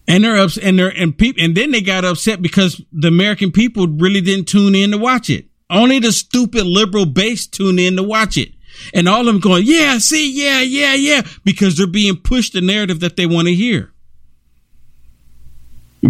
[0.06, 3.50] And they're upset, and they're and people, and then they got upset because the American
[3.50, 5.46] people really didn't tune in to watch it.
[5.68, 8.52] Only the stupid liberal base tune in to watch it,
[8.92, 12.60] and all of them going, "Yeah, see, yeah, yeah, yeah," because they're being pushed the
[12.60, 13.93] narrative that they want to hear.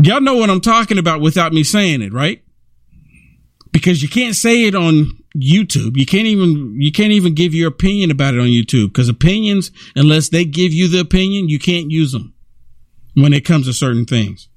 [0.03, 2.43] Y'all know what I'm talking about without me saying it, right?
[3.71, 5.97] Because you can't say it on YouTube.
[5.97, 9.71] You can't even you can't even give your opinion about it on YouTube because opinions,
[9.95, 12.35] unless they give you the opinion, you can't use them
[13.15, 14.49] when it comes to certain things.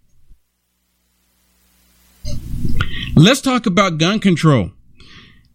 [3.16, 4.72] Let's talk about gun control.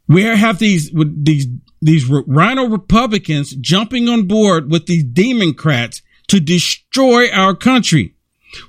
[0.09, 1.47] We have these these
[1.81, 8.15] these RINO Republicans jumping on board with these Democrats to destroy our country.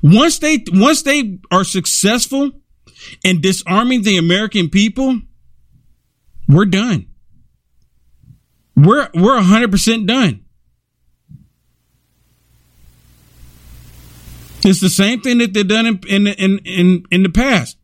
[0.01, 2.51] Once they, once they are successful
[3.23, 5.19] in disarming the American people,
[6.47, 7.07] we're done.
[8.75, 10.45] We're, we're hundred percent done.
[14.65, 17.77] It's the same thing that they've done in, in, in, in, in the past.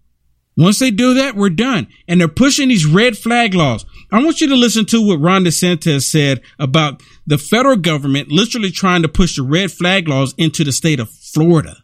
[0.55, 1.87] Once they do that, we're done.
[2.07, 3.85] And they're pushing these red flag laws.
[4.11, 8.71] I want you to listen to what Ron DeSantis said about the federal government literally
[8.71, 11.77] trying to push the red flag laws into the state of Florida.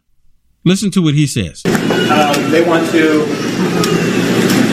[0.66, 1.62] Listen to what he says.
[1.64, 3.24] Um, they want to.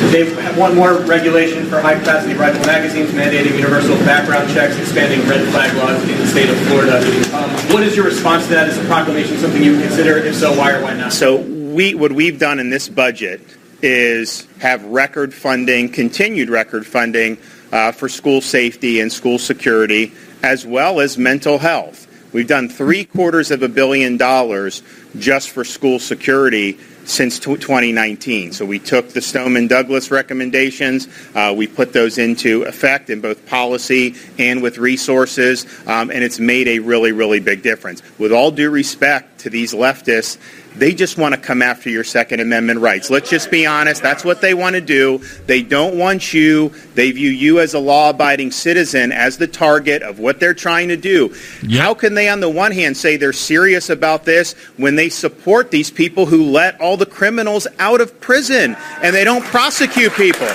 [0.10, 5.48] They want more regulation for high capacity rifle magazines, mandating universal background checks, expanding red
[5.52, 6.98] flag laws in the state of Florida.
[7.36, 8.70] Um, what is your response to that?
[8.70, 10.18] Is a proclamation something you consider?
[10.18, 11.14] If so, why or why not?
[11.14, 13.41] So, we what we've done in this budget
[13.84, 17.38] is have record funding, continued record funding
[17.72, 22.03] uh, for school safety and school security, as well as mental health.
[22.34, 24.82] We've done three quarters of a billion dollars
[25.18, 28.54] just for school security since 2019.
[28.54, 33.46] So we took the Stoneman Douglas recommendations, uh, we put those into effect in both
[33.48, 38.02] policy and with resources, um, and it's made a really, really big difference.
[38.18, 40.38] With all due respect to these leftists,
[40.76, 43.10] they just want to come after your Second Amendment rights.
[43.10, 44.02] Let's just be honest.
[44.02, 45.20] That's what they want to do.
[45.46, 46.70] They don't want you.
[46.96, 50.90] They view you as a law abiding citizen as the target of what they're trying
[50.90, 51.36] to do.
[51.64, 51.82] Yep.
[51.82, 55.72] How can they, on the one hand, say they're serious about this when they support
[55.72, 60.50] these people who let all the criminals out of prison and they don't prosecute people?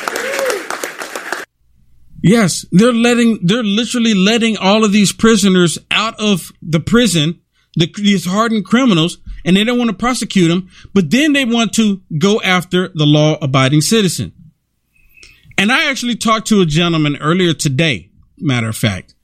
[2.22, 7.40] Yes, they're letting, they're literally letting all of these prisoners out of the prison,
[7.76, 11.72] the, these hardened criminals, and they don't want to prosecute them, but then they want
[11.74, 14.32] to go after the law abiding citizen.
[15.56, 19.14] And I actually talked to a gentleman earlier today, matter of fact,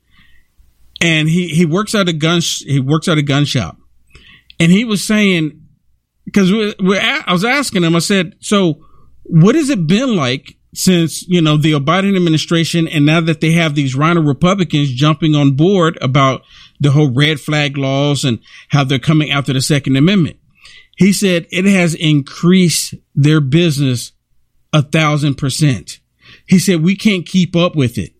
[1.01, 3.77] and he, he works at a gun, he works at a gun shop
[4.59, 5.63] and he was saying,
[6.33, 8.85] cause we, we, I was asking him, I said, so
[9.25, 13.53] what has it been like since, you know, the Biden administration and now that they
[13.53, 16.43] have these RINO Republicans jumping on board about
[16.85, 20.37] the whole red flag laws and how they're coming after the Second Amendment.
[20.97, 24.13] He said it has increased their business
[24.73, 25.99] a thousand percent.
[26.47, 28.13] He said we can't keep up with it.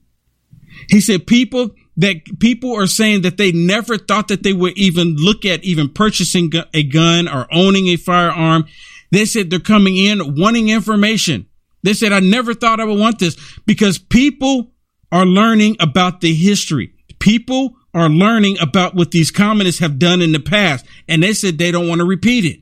[0.89, 5.15] He said people that people are saying that they never thought that they would even
[5.17, 8.65] look at even purchasing a gun or owning a firearm.
[9.13, 11.47] They said they're coming in wanting information.
[11.83, 13.37] They said, I never thought I would want this
[13.67, 14.73] because people
[15.13, 16.95] are learning about the history.
[17.21, 20.85] People are learning about what these communists have done in the past.
[21.09, 22.61] And they said they don't want to repeat it.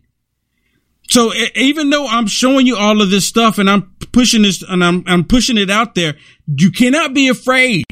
[1.09, 4.85] So even though I'm showing you all of this stuff and I'm pushing this and
[4.85, 6.14] I'm, I'm pushing it out there,
[6.47, 7.85] you cannot be afraid.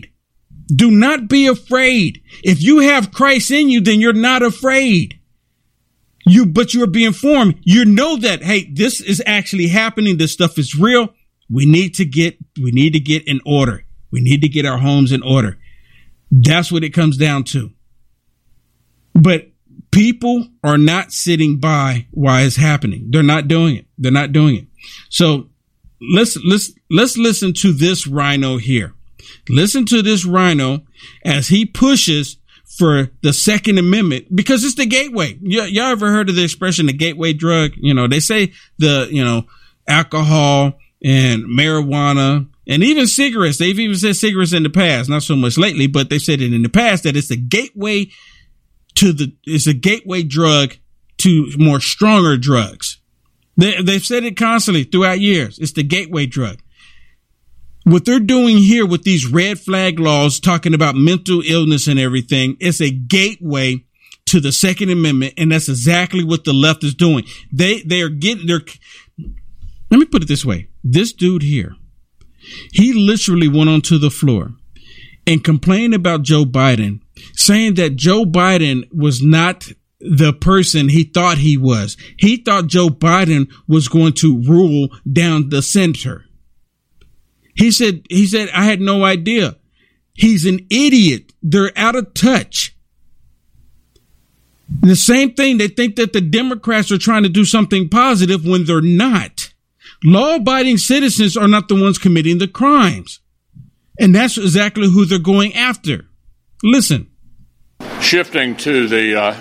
[0.74, 2.22] Do not be afraid.
[2.42, 5.18] If you have Christ in you, then you're not afraid.
[6.26, 7.56] You, but you're being informed.
[7.62, 10.16] You know that, hey, this is actually happening.
[10.16, 11.08] This stuff is real.
[11.50, 13.84] We need to get, we need to get in order.
[14.12, 15.58] We need to get our homes in order.
[16.30, 17.70] That's what it comes down to.
[19.14, 19.50] But
[19.90, 23.08] people are not sitting by while it's happening.
[23.10, 23.86] They're not doing it.
[23.98, 24.66] They're not doing it.
[25.08, 25.48] So
[26.00, 28.94] let's, let's, let's listen to this RINO here.
[29.48, 30.82] Listen to this RINO
[31.24, 32.36] as he pushes
[32.78, 35.36] for the Second Amendment because it's the gateway.
[35.42, 37.72] Y- y'all ever heard of the expression the gateway drug?
[37.76, 39.44] You know, they say the, you know,
[39.88, 43.58] alcohol and marijuana and even cigarettes.
[43.58, 46.54] They've even said cigarettes in the past, not so much lately, but they said it
[46.54, 48.06] in the past that it's the gateway
[48.94, 50.76] to the, it's a gateway drug
[51.18, 52.98] to more stronger drugs.
[53.58, 55.58] They, they've said it constantly throughout years.
[55.58, 56.60] It's the gateway drug
[57.84, 62.56] what they're doing here with these red flag laws talking about mental illness and everything
[62.60, 63.76] it's a gateway
[64.26, 68.08] to the second amendment and that's exactly what the left is doing they they are
[68.08, 68.60] getting their
[69.90, 71.74] let me put it this way this dude here
[72.72, 74.52] he literally went onto the floor
[75.26, 77.00] and complained about joe biden
[77.34, 79.68] saying that joe biden was not
[80.00, 85.50] the person he thought he was he thought joe biden was going to rule down
[85.50, 86.24] the center
[87.60, 89.56] he said, he said, I had no idea.
[90.14, 91.34] He's an idiot.
[91.42, 92.74] They're out of touch.
[94.80, 98.64] The same thing, they think that the Democrats are trying to do something positive when
[98.64, 99.49] they're not.
[100.04, 103.20] Law abiding citizens are not the ones committing the crimes.
[103.98, 106.06] And that's exactly who they're going after.
[106.62, 107.10] Listen.
[108.00, 109.36] Shifting to the uh,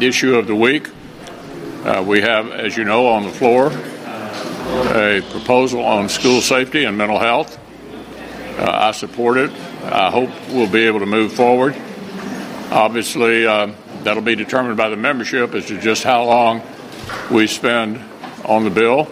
[0.00, 0.88] issue of the week,
[1.84, 3.70] uh, we have, as you know, on the floor
[4.72, 7.58] a proposal on school safety and mental health.
[8.58, 9.50] Uh, I support it.
[9.84, 11.76] I hope we'll be able to move forward.
[12.70, 13.72] Obviously, uh,
[14.02, 16.62] that'll be determined by the membership as to just how long
[17.30, 18.00] we spend
[18.44, 19.08] on the bill.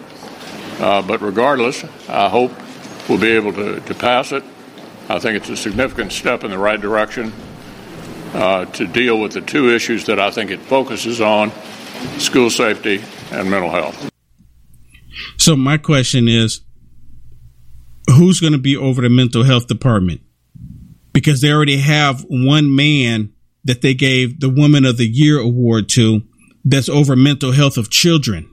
[0.81, 2.53] Uh, but regardless, I hope
[3.09, 4.43] we'll be able to, to pass it.
[5.09, 7.33] I think it's a significant step in the right direction
[8.33, 11.53] uh, to deal with the two issues that I think it focuses on
[12.19, 14.11] school safety and mental health.
[15.37, 16.61] So my question is,
[18.07, 20.21] who's going to be over the mental health department?
[21.13, 23.33] Because they already have one man
[23.65, 26.23] that they gave the Woman of the Year award to
[26.65, 28.50] that's over mental health of children.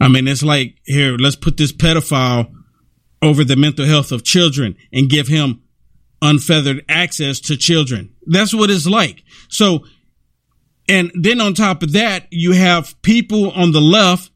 [0.00, 2.52] I mean, it's like, here, let's put this pedophile
[3.22, 5.62] over the mental health of children and give him
[6.20, 8.14] unfeathered access to children.
[8.26, 9.22] That's what it's like.
[9.48, 9.84] So,
[10.88, 14.30] and then on top of that, you have people on the left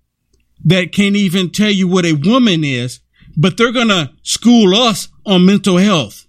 [0.65, 3.01] that can't even tell you what a woman is,
[3.37, 6.27] but they're going to school us on mental health.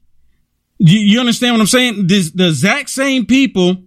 [0.78, 2.08] You, you understand what I'm saying?
[2.08, 3.84] This, the exact same people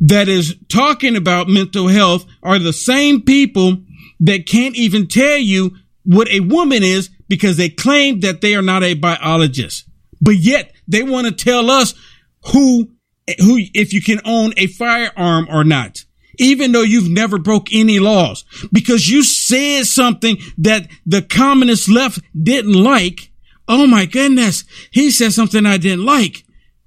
[0.00, 3.78] that is talking about mental health are the same people
[4.22, 8.62] that can't even tell you what a woman is because they claim that they are
[8.62, 9.88] not a biologist.
[10.20, 11.94] But yet they want to tell us
[12.46, 12.90] who,
[13.38, 16.04] who, if you can own a firearm or not
[16.38, 22.20] even though you've never broke any laws because you said something that the communist left
[22.40, 23.30] didn't like.
[23.68, 24.64] Oh my goodness.
[24.90, 26.44] He said something I didn't like.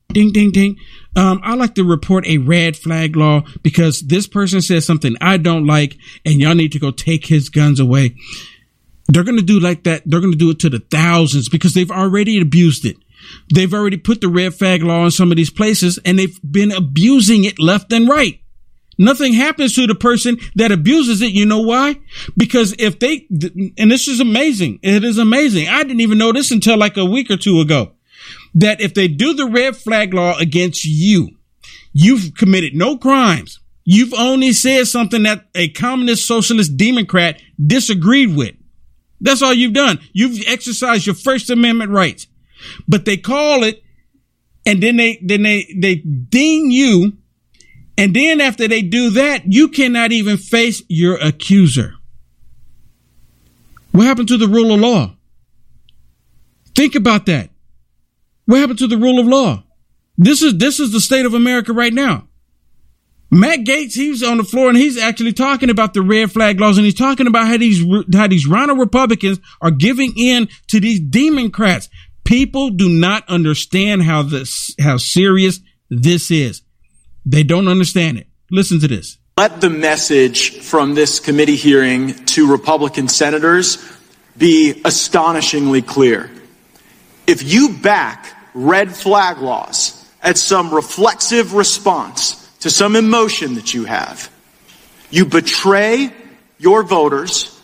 [0.10, 0.78] Ding, ding, ding.
[1.16, 5.38] Um, I like to report a red flag law because this person says something I
[5.38, 8.16] don't like and y'all need to go take his guns away.
[9.07, 10.03] They're going to do like that.
[10.05, 12.97] They're going to do it to the thousands because they've already abused it.
[13.53, 16.72] They've already put the red flag law in some of these places and they've been
[16.72, 18.41] abusing it left and right.
[18.97, 21.32] Nothing happens to the person that abuses it.
[21.32, 21.99] You know why?
[22.38, 23.28] Because if they,
[23.78, 24.80] and this is amazing.
[24.84, 25.68] It is amazing.
[25.68, 27.95] I didn't even know this until like a week or two ago.
[28.56, 31.32] That if they do the red flag law against you,
[31.93, 33.60] you've committed no crimes.
[33.84, 38.56] You've only said something that a communist socialist democrat disagreed with.
[39.22, 39.99] That's all you've done.
[40.14, 42.28] You've exercised your first amendment rights,
[42.88, 43.84] but they call it
[44.66, 47.14] and then they, then they, they ding you
[47.97, 51.95] and then after they do that, you cannot even face your accuser.
[53.91, 55.16] What happened to the rule of law?
[56.76, 57.49] Think about that.
[58.46, 59.64] What happened to the rule of law?
[60.18, 62.28] This is this is the state of America right now.
[63.32, 66.78] Matt Gaetz, he's on the floor and he's actually talking about the red flag laws
[66.78, 67.84] and he's talking about how these
[68.14, 71.89] how these RINO Republicans are giving in to these Democrats.
[72.24, 76.62] People do not understand how this how serious this is.
[77.26, 78.28] They don't understand it.
[78.52, 79.18] Listen to this.
[79.38, 83.84] Let the message from this committee hearing to Republican senators
[84.38, 86.32] be astonishingly clear.
[87.28, 93.86] If you back red flag laws as some reflexive response to some emotion that you
[93.86, 94.32] have,
[95.12, 96.12] you betray
[96.58, 97.62] your voters,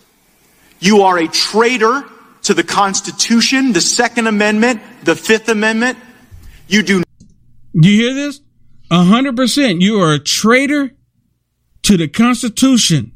[0.79, 2.03] you are a traitor
[2.43, 5.97] to the Constitution, the Second Amendment, the Fifth Amendment.
[6.67, 7.03] You do.
[7.73, 8.41] Do you hear this?
[8.91, 9.81] A hundred percent.
[9.81, 10.91] You are a traitor
[11.83, 13.13] to the Constitution.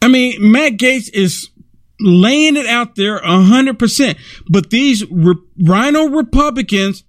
[0.00, 1.50] I mean, Matt Gaetz is
[2.00, 4.18] laying it out there a hundred percent.
[4.48, 7.04] But these re- RINO Republicans,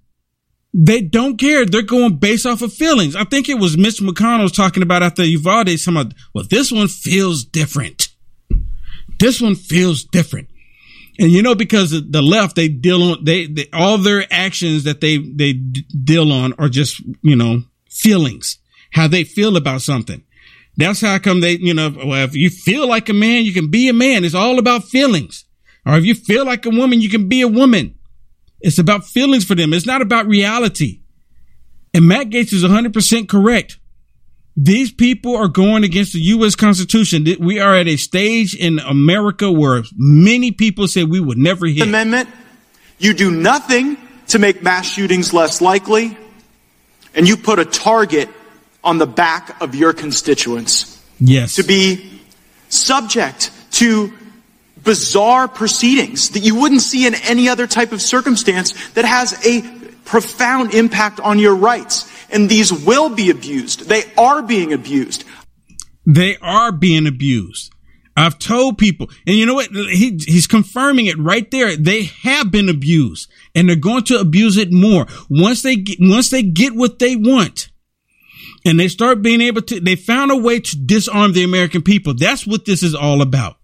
[0.73, 1.65] they don't care.
[1.65, 3.15] They're going based off of feelings.
[3.15, 6.87] I think it was Mitch McConnell talking about after Uvalde, some of, well, this one
[6.87, 8.09] feels different.
[9.19, 10.49] This one feels different.
[11.17, 14.99] And you know, because the left, they deal on, they, they all their actions that
[14.99, 18.57] they, they deal on are just, you know, feelings,
[18.91, 20.24] how they feel about something.
[20.77, 23.69] That's how come they, you know, well, if you feel like a man, you can
[23.69, 24.25] be a man.
[24.25, 25.45] It's all about feelings.
[25.85, 27.95] Or if you feel like a woman, you can be a woman.
[28.59, 29.73] It's about feelings for them.
[29.73, 31.01] It's not about reality.
[31.93, 33.79] And Matt Gaetz is 100% correct.
[34.57, 36.55] These people are going against the U.S.
[36.55, 37.25] Constitution.
[37.39, 41.83] We are at a stage in America where many people say we would never hit.
[41.83, 42.29] Amendment.
[42.97, 43.97] You do nothing
[44.27, 46.17] to make mass shootings less likely,
[47.13, 48.29] and you put a target
[48.85, 51.03] on the back of your constituents.
[51.19, 51.55] Yes.
[51.55, 52.21] To be
[52.69, 54.13] subject to
[54.83, 59.61] bizarre proceedings that you wouldn't see in any other type of circumstance that has a
[60.05, 62.09] profound impact on your rights.
[62.29, 63.89] And these will be abused.
[63.89, 65.25] They are being abused.
[66.05, 67.71] They are being abused.
[68.17, 69.71] I've told people, and you know what?
[69.71, 71.75] He, he's confirming it right there.
[71.75, 76.29] They have been abused and they're going to abuse it more once they get, once
[76.29, 77.69] they get what they want
[78.65, 82.15] and they start being able to, they found a way to disarm the American people.
[82.15, 83.57] That's what this is all about.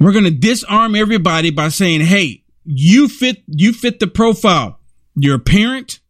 [0.00, 4.80] We're going to disarm everybody by saying, Hey, you fit, you fit the profile.
[5.14, 6.00] You're a parent.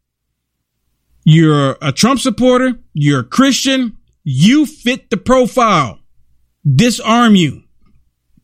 [1.25, 2.79] You're a Trump supporter.
[2.95, 3.99] You're a Christian.
[4.25, 5.99] You fit the profile.
[6.67, 7.63] Disarm you.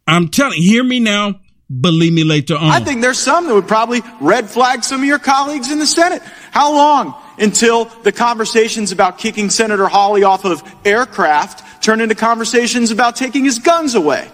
[0.07, 1.41] I'm telling, hear me now.
[1.80, 2.64] Believe me later on.
[2.64, 5.86] I think there's some that would probably red flag some of your colleagues in the
[5.86, 6.20] Senate.
[6.51, 12.91] How long until the conversations about kicking Senator Hawley off of aircraft turn into conversations
[12.91, 14.28] about taking his guns away?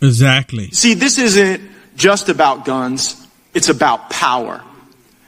[0.00, 0.70] Exactly.
[0.70, 1.62] See, this isn't
[1.96, 3.26] just about guns.
[3.54, 4.62] It's about power.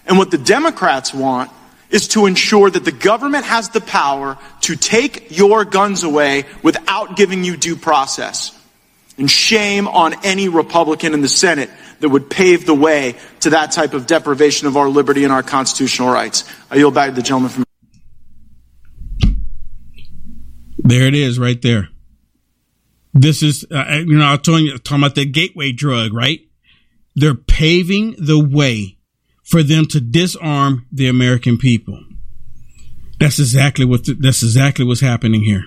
[0.06, 1.50] And what the Democrats want
[1.90, 7.16] is to ensure that the government has the power to take your guns away without
[7.16, 8.56] giving you due process.
[9.18, 11.68] And shame on any Republican in the Senate
[12.00, 15.42] that would pave the way to that type of deprivation of our liberty and our
[15.42, 16.44] constitutional rights.
[16.70, 17.64] I yield back to the gentleman from.
[20.78, 21.88] There it is, right there.
[23.12, 26.40] This is, uh, you know, I was talking, about the gateway drug, right?
[27.16, 28.96] They're paving the way
[29.42, 32.02] for them to disarm the American people.
[33.18, 35.64] That's exactly what that's exactly what's happening here.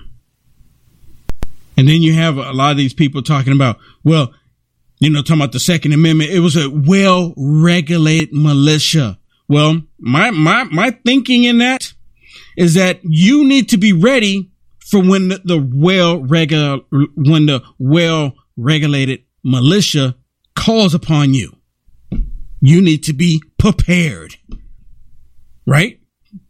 [1.76, 4.32] And then you have a lot of these people talking about, well,
[5.04, 6.30] you know, talking about the Second Amendment.
[6.30, 9.18] It was a well regulated militia.
[9.48, 11.92] Well, my my my thinking in that
[12.56, 17.62] is that you need to be ready for when the, the well regular when the
[17.78, 20.16] well regulated militia
[20.56, 21.56] calls upon you.
[22.60, 24.36] You need to be prepared.
[25.66, 26.00] Right?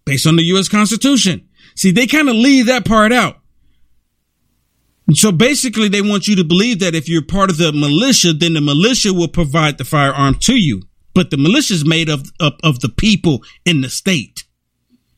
[0.05, 1.49] Based on the US Constitution.
[1.75, 3.39] See, they kind of leave that part out.
[5.13, 8.55] So basically, they want you to believe that if you're part of the militia, then
[8.55, 10.83] the militia will provide the firearm to you.
[11.15, 14.45] But the militia is made of, of, of the people in the state,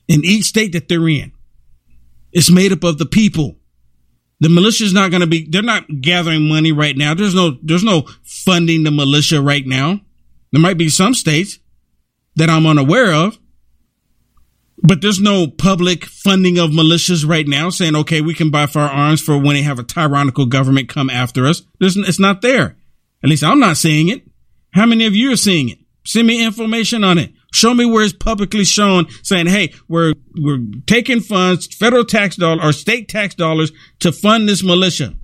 [0.08, 1.32] in each state that they're in.
[2.32, 3.56] It's made up of the people.
[4.40, 7.14] The militia is not going to be, they're not gathering money right now.
[7.14, 10.00] There's no, there's no funding the militia right now.
[10.52, 11.58] There might be some states
[12.34, 13.38] that I'm unaware of,
[14.78, 19.22] but there's no public funding of militias right now saying, okay, we can buy firearms
[19.22, 21.62] for when they have a tyrannical government come after us.
[21.80, 22.76] There's, it's not there.
[23.22, 24.22] At least I'm not seeing it.
[24.72, 25.78] How many of you are seeing it?
[26.04, 27.32] Send me information on it.
[27.52, 32.60] Show me where it's publicly shown saying, hey, we're, we're taking funds, federal tax dollars
[32.62, 35.14] or state tax dollars to fund this militia.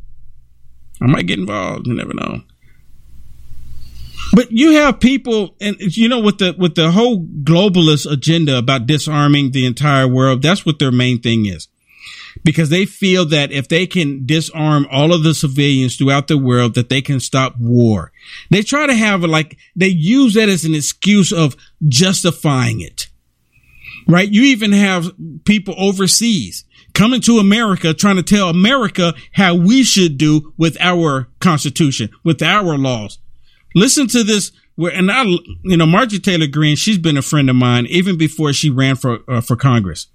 [1.00, 1.86] I might get involved.
[1.86, 2.40] You never know.
[4.34, 8.86] But you have people, and you know, with the with the whole globalist agenda about
[8.86, 11.68] disarming the entire world, that's what their main thing is,
[12.42, 16.74] because they feel that if they can disarm all of the civilians throughout the world,
[16.74, 18.10] that they can stop war.
[18.50, 21.54] They try to have like they use that as an excuse of
[21.86, 23.08] justifying it,
[24.08, 24.30] right?
[24.30, 25.10] You even have
[25.44, 26.64] people overseas
[26.94, 32.42] coming to America trying to tell America how we should do with our constitution, with
[32.42, 33.18] our laws.
[33.74, 34.52] Listen to this.
[34.74, 35.24] Where and I,
[35.62, 38.96] you know, Marjorie Taylor Greene, she's been a friend of mine even before she ran
[38.96, 40.06] for uh, for Congress,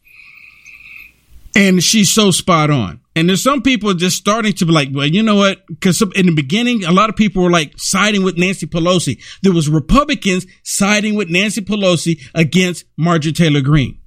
[1.55, 3.01] and she's so spot on.
[3.15, 5.65] And there's some people just starting to be like, well, you know what?
[5.65, 9.19] Because in the beginning, a lot of people were like siding with Nancy Pelosi.
[9.41, 13.99] There was Republicans siding with Nancy Pelosi against Marjorie Taylor Greene.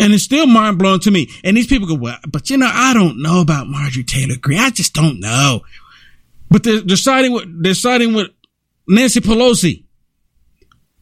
[0.00, 1.30] And it's still mind blowing to me.
[1.44, 4.58] And these people go, well, but you know, I don't know about Marjorie Taylor Greene.
[4.58, 5.62] I just don't know.
[6.50, 8.28] But they're, they're siding with, they're siding with
[8.88, 9.84] Nancy Pelosi.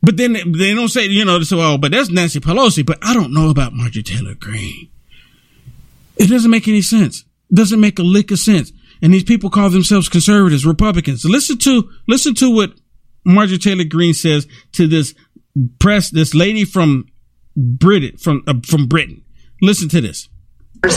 [0.02, 2.98] But then they don't say, you know, they say, oh, but that's Nancy Pelosi, but
[3.02, 4.90] I don't know about Marjorie Taylor Greene.
[6.16, 7.24] It doesn't make any sense.
[7.50, 8.70] It doesn't make a lick of sense.
[9.02, 11.24] And these people call themselves conservatives, Republicans.
[11.24, 12.74] Listen to, listen to what
[13.24, 15.14] Marjorie Taylor Greene says to this
[15.78, 17.06] press, this lady from
[17.56, 19.24] Britain, from, uh, from Britain.
[19.62, 20.28] Listen to this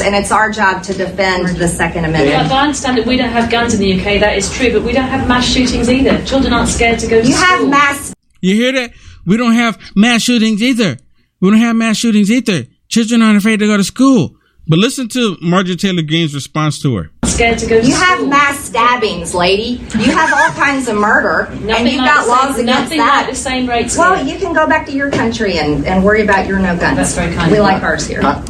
[0.01, 2.29] and it's our job to defend the Second Amendment.
[2.49, 4.19] Yeah, I understand that we don't have guns in the UK.
[4.19, 6.23] That is true, but we don't have mass shootings either.
[6.25, 7.49] Children aren't scared to go to you school.
[7.49, 8.13] You have mass.
[8.41, 8.91] You hear that?
[9.25, 10.97] We don't have mass shootings either.
[11.41, 12.65] We don't have mass shootings either.
[12.89, 14.35] Children aren't afraid to go to school.
[14.69, 17.11] But listen to Marjorie Taylor Greene's response to her.
[17.23, 18.05] Scared to go to You school.
[18.05, 19.81] have mass stabbings, lady.
[19.97, 22.81] You have all kinds of murder, Nothing and you've like got the laws same, against
[22.83, 23.21] nothing that.
[23.21, 23.97] like the same rates.
[23.97, 24.33] well, here.
[24.35, 26.97] you can go back to your country and, and worry about your no guns.
[26.97, 27.71] That's very kind We of you.
[27.71, 28.21] like ours here.
[28.21, 28.45] Uh,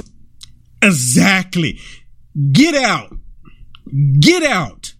[0.88, 1.80] Exactly.
[2.52, 3.16] Get out.
[4.20, 4.94] Get out.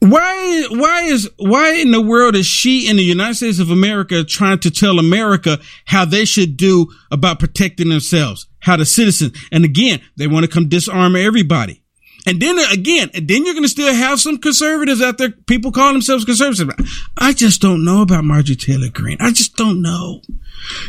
[0.00, 4.22] Why, why is, why in the world is she in the United States of America
[4.24, 8.46] trying to tell America how they should do about protecting themselves?
[8.60, 11.82] How the citizens, and again, they want to come disarm everybody.
[12.26, 15.70] And then again, and then you're going to still have some conservatives out there, people
[15.70, 16.72] call themselves conservatives.
[17.16, 19.18] I just don't know about Marjorie Taylor Greene.
[19.20, 20.22] I just don't know.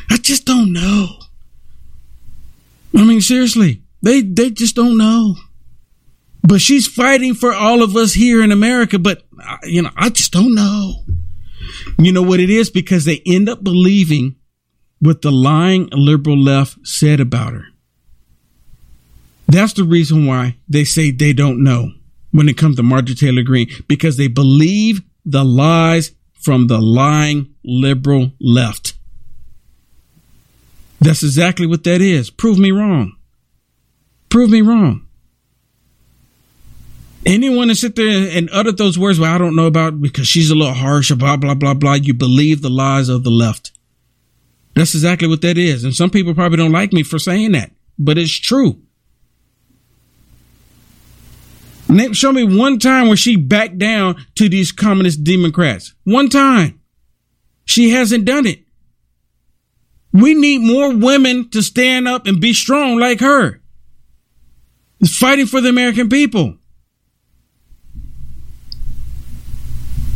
[0.09, 1.07] I just don't know.
[2.95, 5.35] I mean, seriously, they, they just don't know.
[6.43, 8.97] But she's fighting for all of us here in America.
[8.97, 11.03] But, uh, you know, I just don't know.
[11.97, 12.69] You know what it is?
[12.69, 14.35] Because they end up believing
[14.99, 17.65] what the lying liberal left said about her.
[19.47, 21.91] That's the reason why they say they don't know
[22.31, 27.53] when it comes to Marjorie Taylor Greene, because they believe the lies from the lying
[27.63, 28.93] liberal left.
[30.99, 32.29] That's exactly what that is.
[32.29, 33.15] Prove me wrong.
[34.29, 35.07] Prove me wrong.
[37.25, 40.49] Anyone that sit there and utter those words, well, I don't know about because she's
[40.49, 43.71] a little harsh, blah, blah, blah, blah, you believe the lies of the left.
[44.75, 45.83] That's exactly what that is.
[45.83, 48.81] And some people probably don't like me for saying that, but it's true.
[51.89, 55.93] Name, show me one time where she backed down to these communist Democrats.
[56.03, 56.79] One time.
[57.65, 58.66] She hasn't done it.
[60.19, 63.61] We need more women to stand up and be strong like her.
[64.99, 66.57] It's fighting for the American people.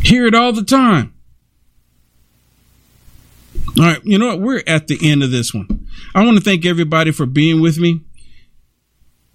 [0.02, 1.14] Hear it all the time.
[3.78, 4.40] All right, you know what?
[4.40, 5.86] We're at the end of this one.
[6.14, 8.00] I want to thank everybody for being with me.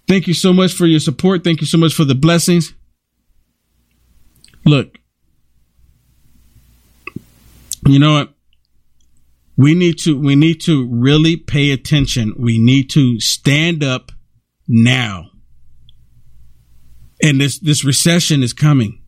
[0.06, 1.44] Thank you so much for your support.
[1.44, 2.74] Thank you so much for the blessings.
[4.66, 4.98] Look,
[7.86, 8.34] you know what?
[9.58, 12.32] We need to we need to really pay attention.
[12.38, 14.12] We need to stand up
[14.68, 15.30] now.
[17.20, 19.02] And this this recession is coming.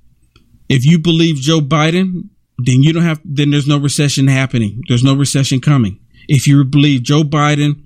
[0.68, 4.82] If you believe Joe Biden, then you don't have then there's no recession happening.
[4.88, 6.00] There's no recession coming.
[6.28, 7.84] If you believe Joe Biden,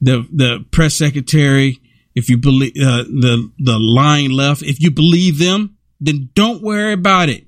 [0.00, 1.80] the the press secretary,
[2.14, 6.92] if you believe uh, the the lying left, if you believe them, then don't worry
[6.92, 7.44] about it.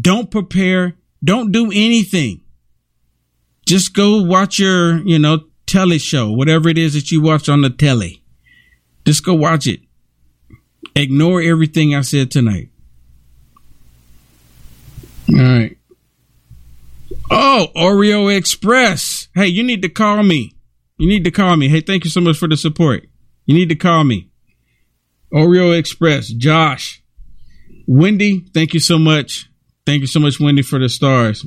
[0.00, 0.96] Don't prepare.
[1.22, 2.41] Don't do anything.
[3.66, 7.62] Just go watch your, you know, telly show, whatever it is that you watch on
[7.62, 8.22] the telly.
[9.06, 9.80] Just go watch it.
[10.94, 12.68] Ignore everything I said tonight.
[15.32, 15.78] All right.
[17.30, 19.28] Oh, Oreo Express.
[19.34, 20.54] Hey, you need to call me.
[20.98, 21.68] You need to call me.
[21.68, 23.08] Hey, thank you so much for the support.
[23.46, 24.30] You need to call me.
[25.32, 27.02] Oreo Express, Josh,
[27.86, 29.48] Wendy, thank you so much.
[29.86, 31.46] Thank you so much, Wendy, for the stars.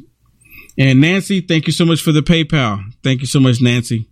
[0.77, 2.83] And Nancy, thank you so much for the PayPal.
[3.03, 4.09] Thank you so much, Nancy.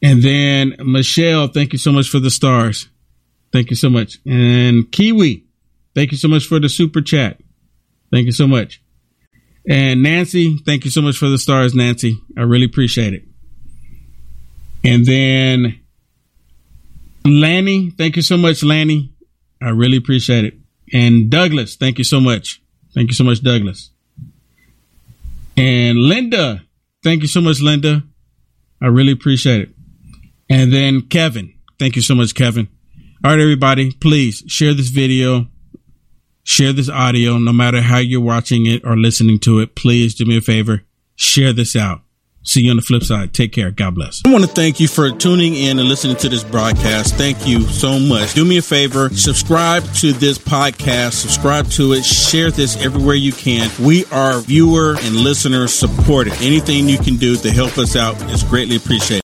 [0.00, 2.88] And then Michelle, thank you so much for the stars.
[3.52, 4.18] Thank you so much.
[4.26, 5.44] And Kiwi,
[5.94, 7.40] thank you so much for the super chat.
[8.12, 8.80] Thank you so much.
[9.68, 12.16] And Nancy, thank you so much for the stars, Nancy.
[12.36, 13.24] I really appreciate it.
[14.84, 15.80] And then
[17.24, 19.12] Lanny, thank you so much, Lanny.
[19.60, 20.54] I really appreciate it.
[20.92, 22.62] And Douglas, thank you so much.
[22.94, 23.90] Thank you so much, Douglas.
[25.58, 26.62] And Linda,
[27.02, 28.04] thank you so much, Linda.
[28.80, 29.70] I really appreciate it.
[30.48, 32.68] And then Kevin, thank you so much, Kevin.
[33.24, 35.48] All right, everybody, please share this video,
[36.44, 39.74] share this audio, no matter how you're watching it or listening to it.
[39.74, 40.84] Please do me a favor,
[41.16, 42.02] share this out.
[42.48, 43.34] See you on the flip side.
[43.34, 43.70] Take care.
[43.70, 44.22] God bless.
[44.24, 47.14] I want to thank you for tuning in and listening to this broadcast.
[47.16, 48.32] Thank you so much.
[48.32, 53.32] Do me a favor, subscribe to this podcast, subscribe to it, share this everywhere you
[53.32, 53.70] can.
[53.84, 56.32] We are viewer and listener supported.
[56.40, 59.27] Anything you can do to help us out is greatly appreciated.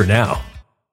[0.05, 0.41] now.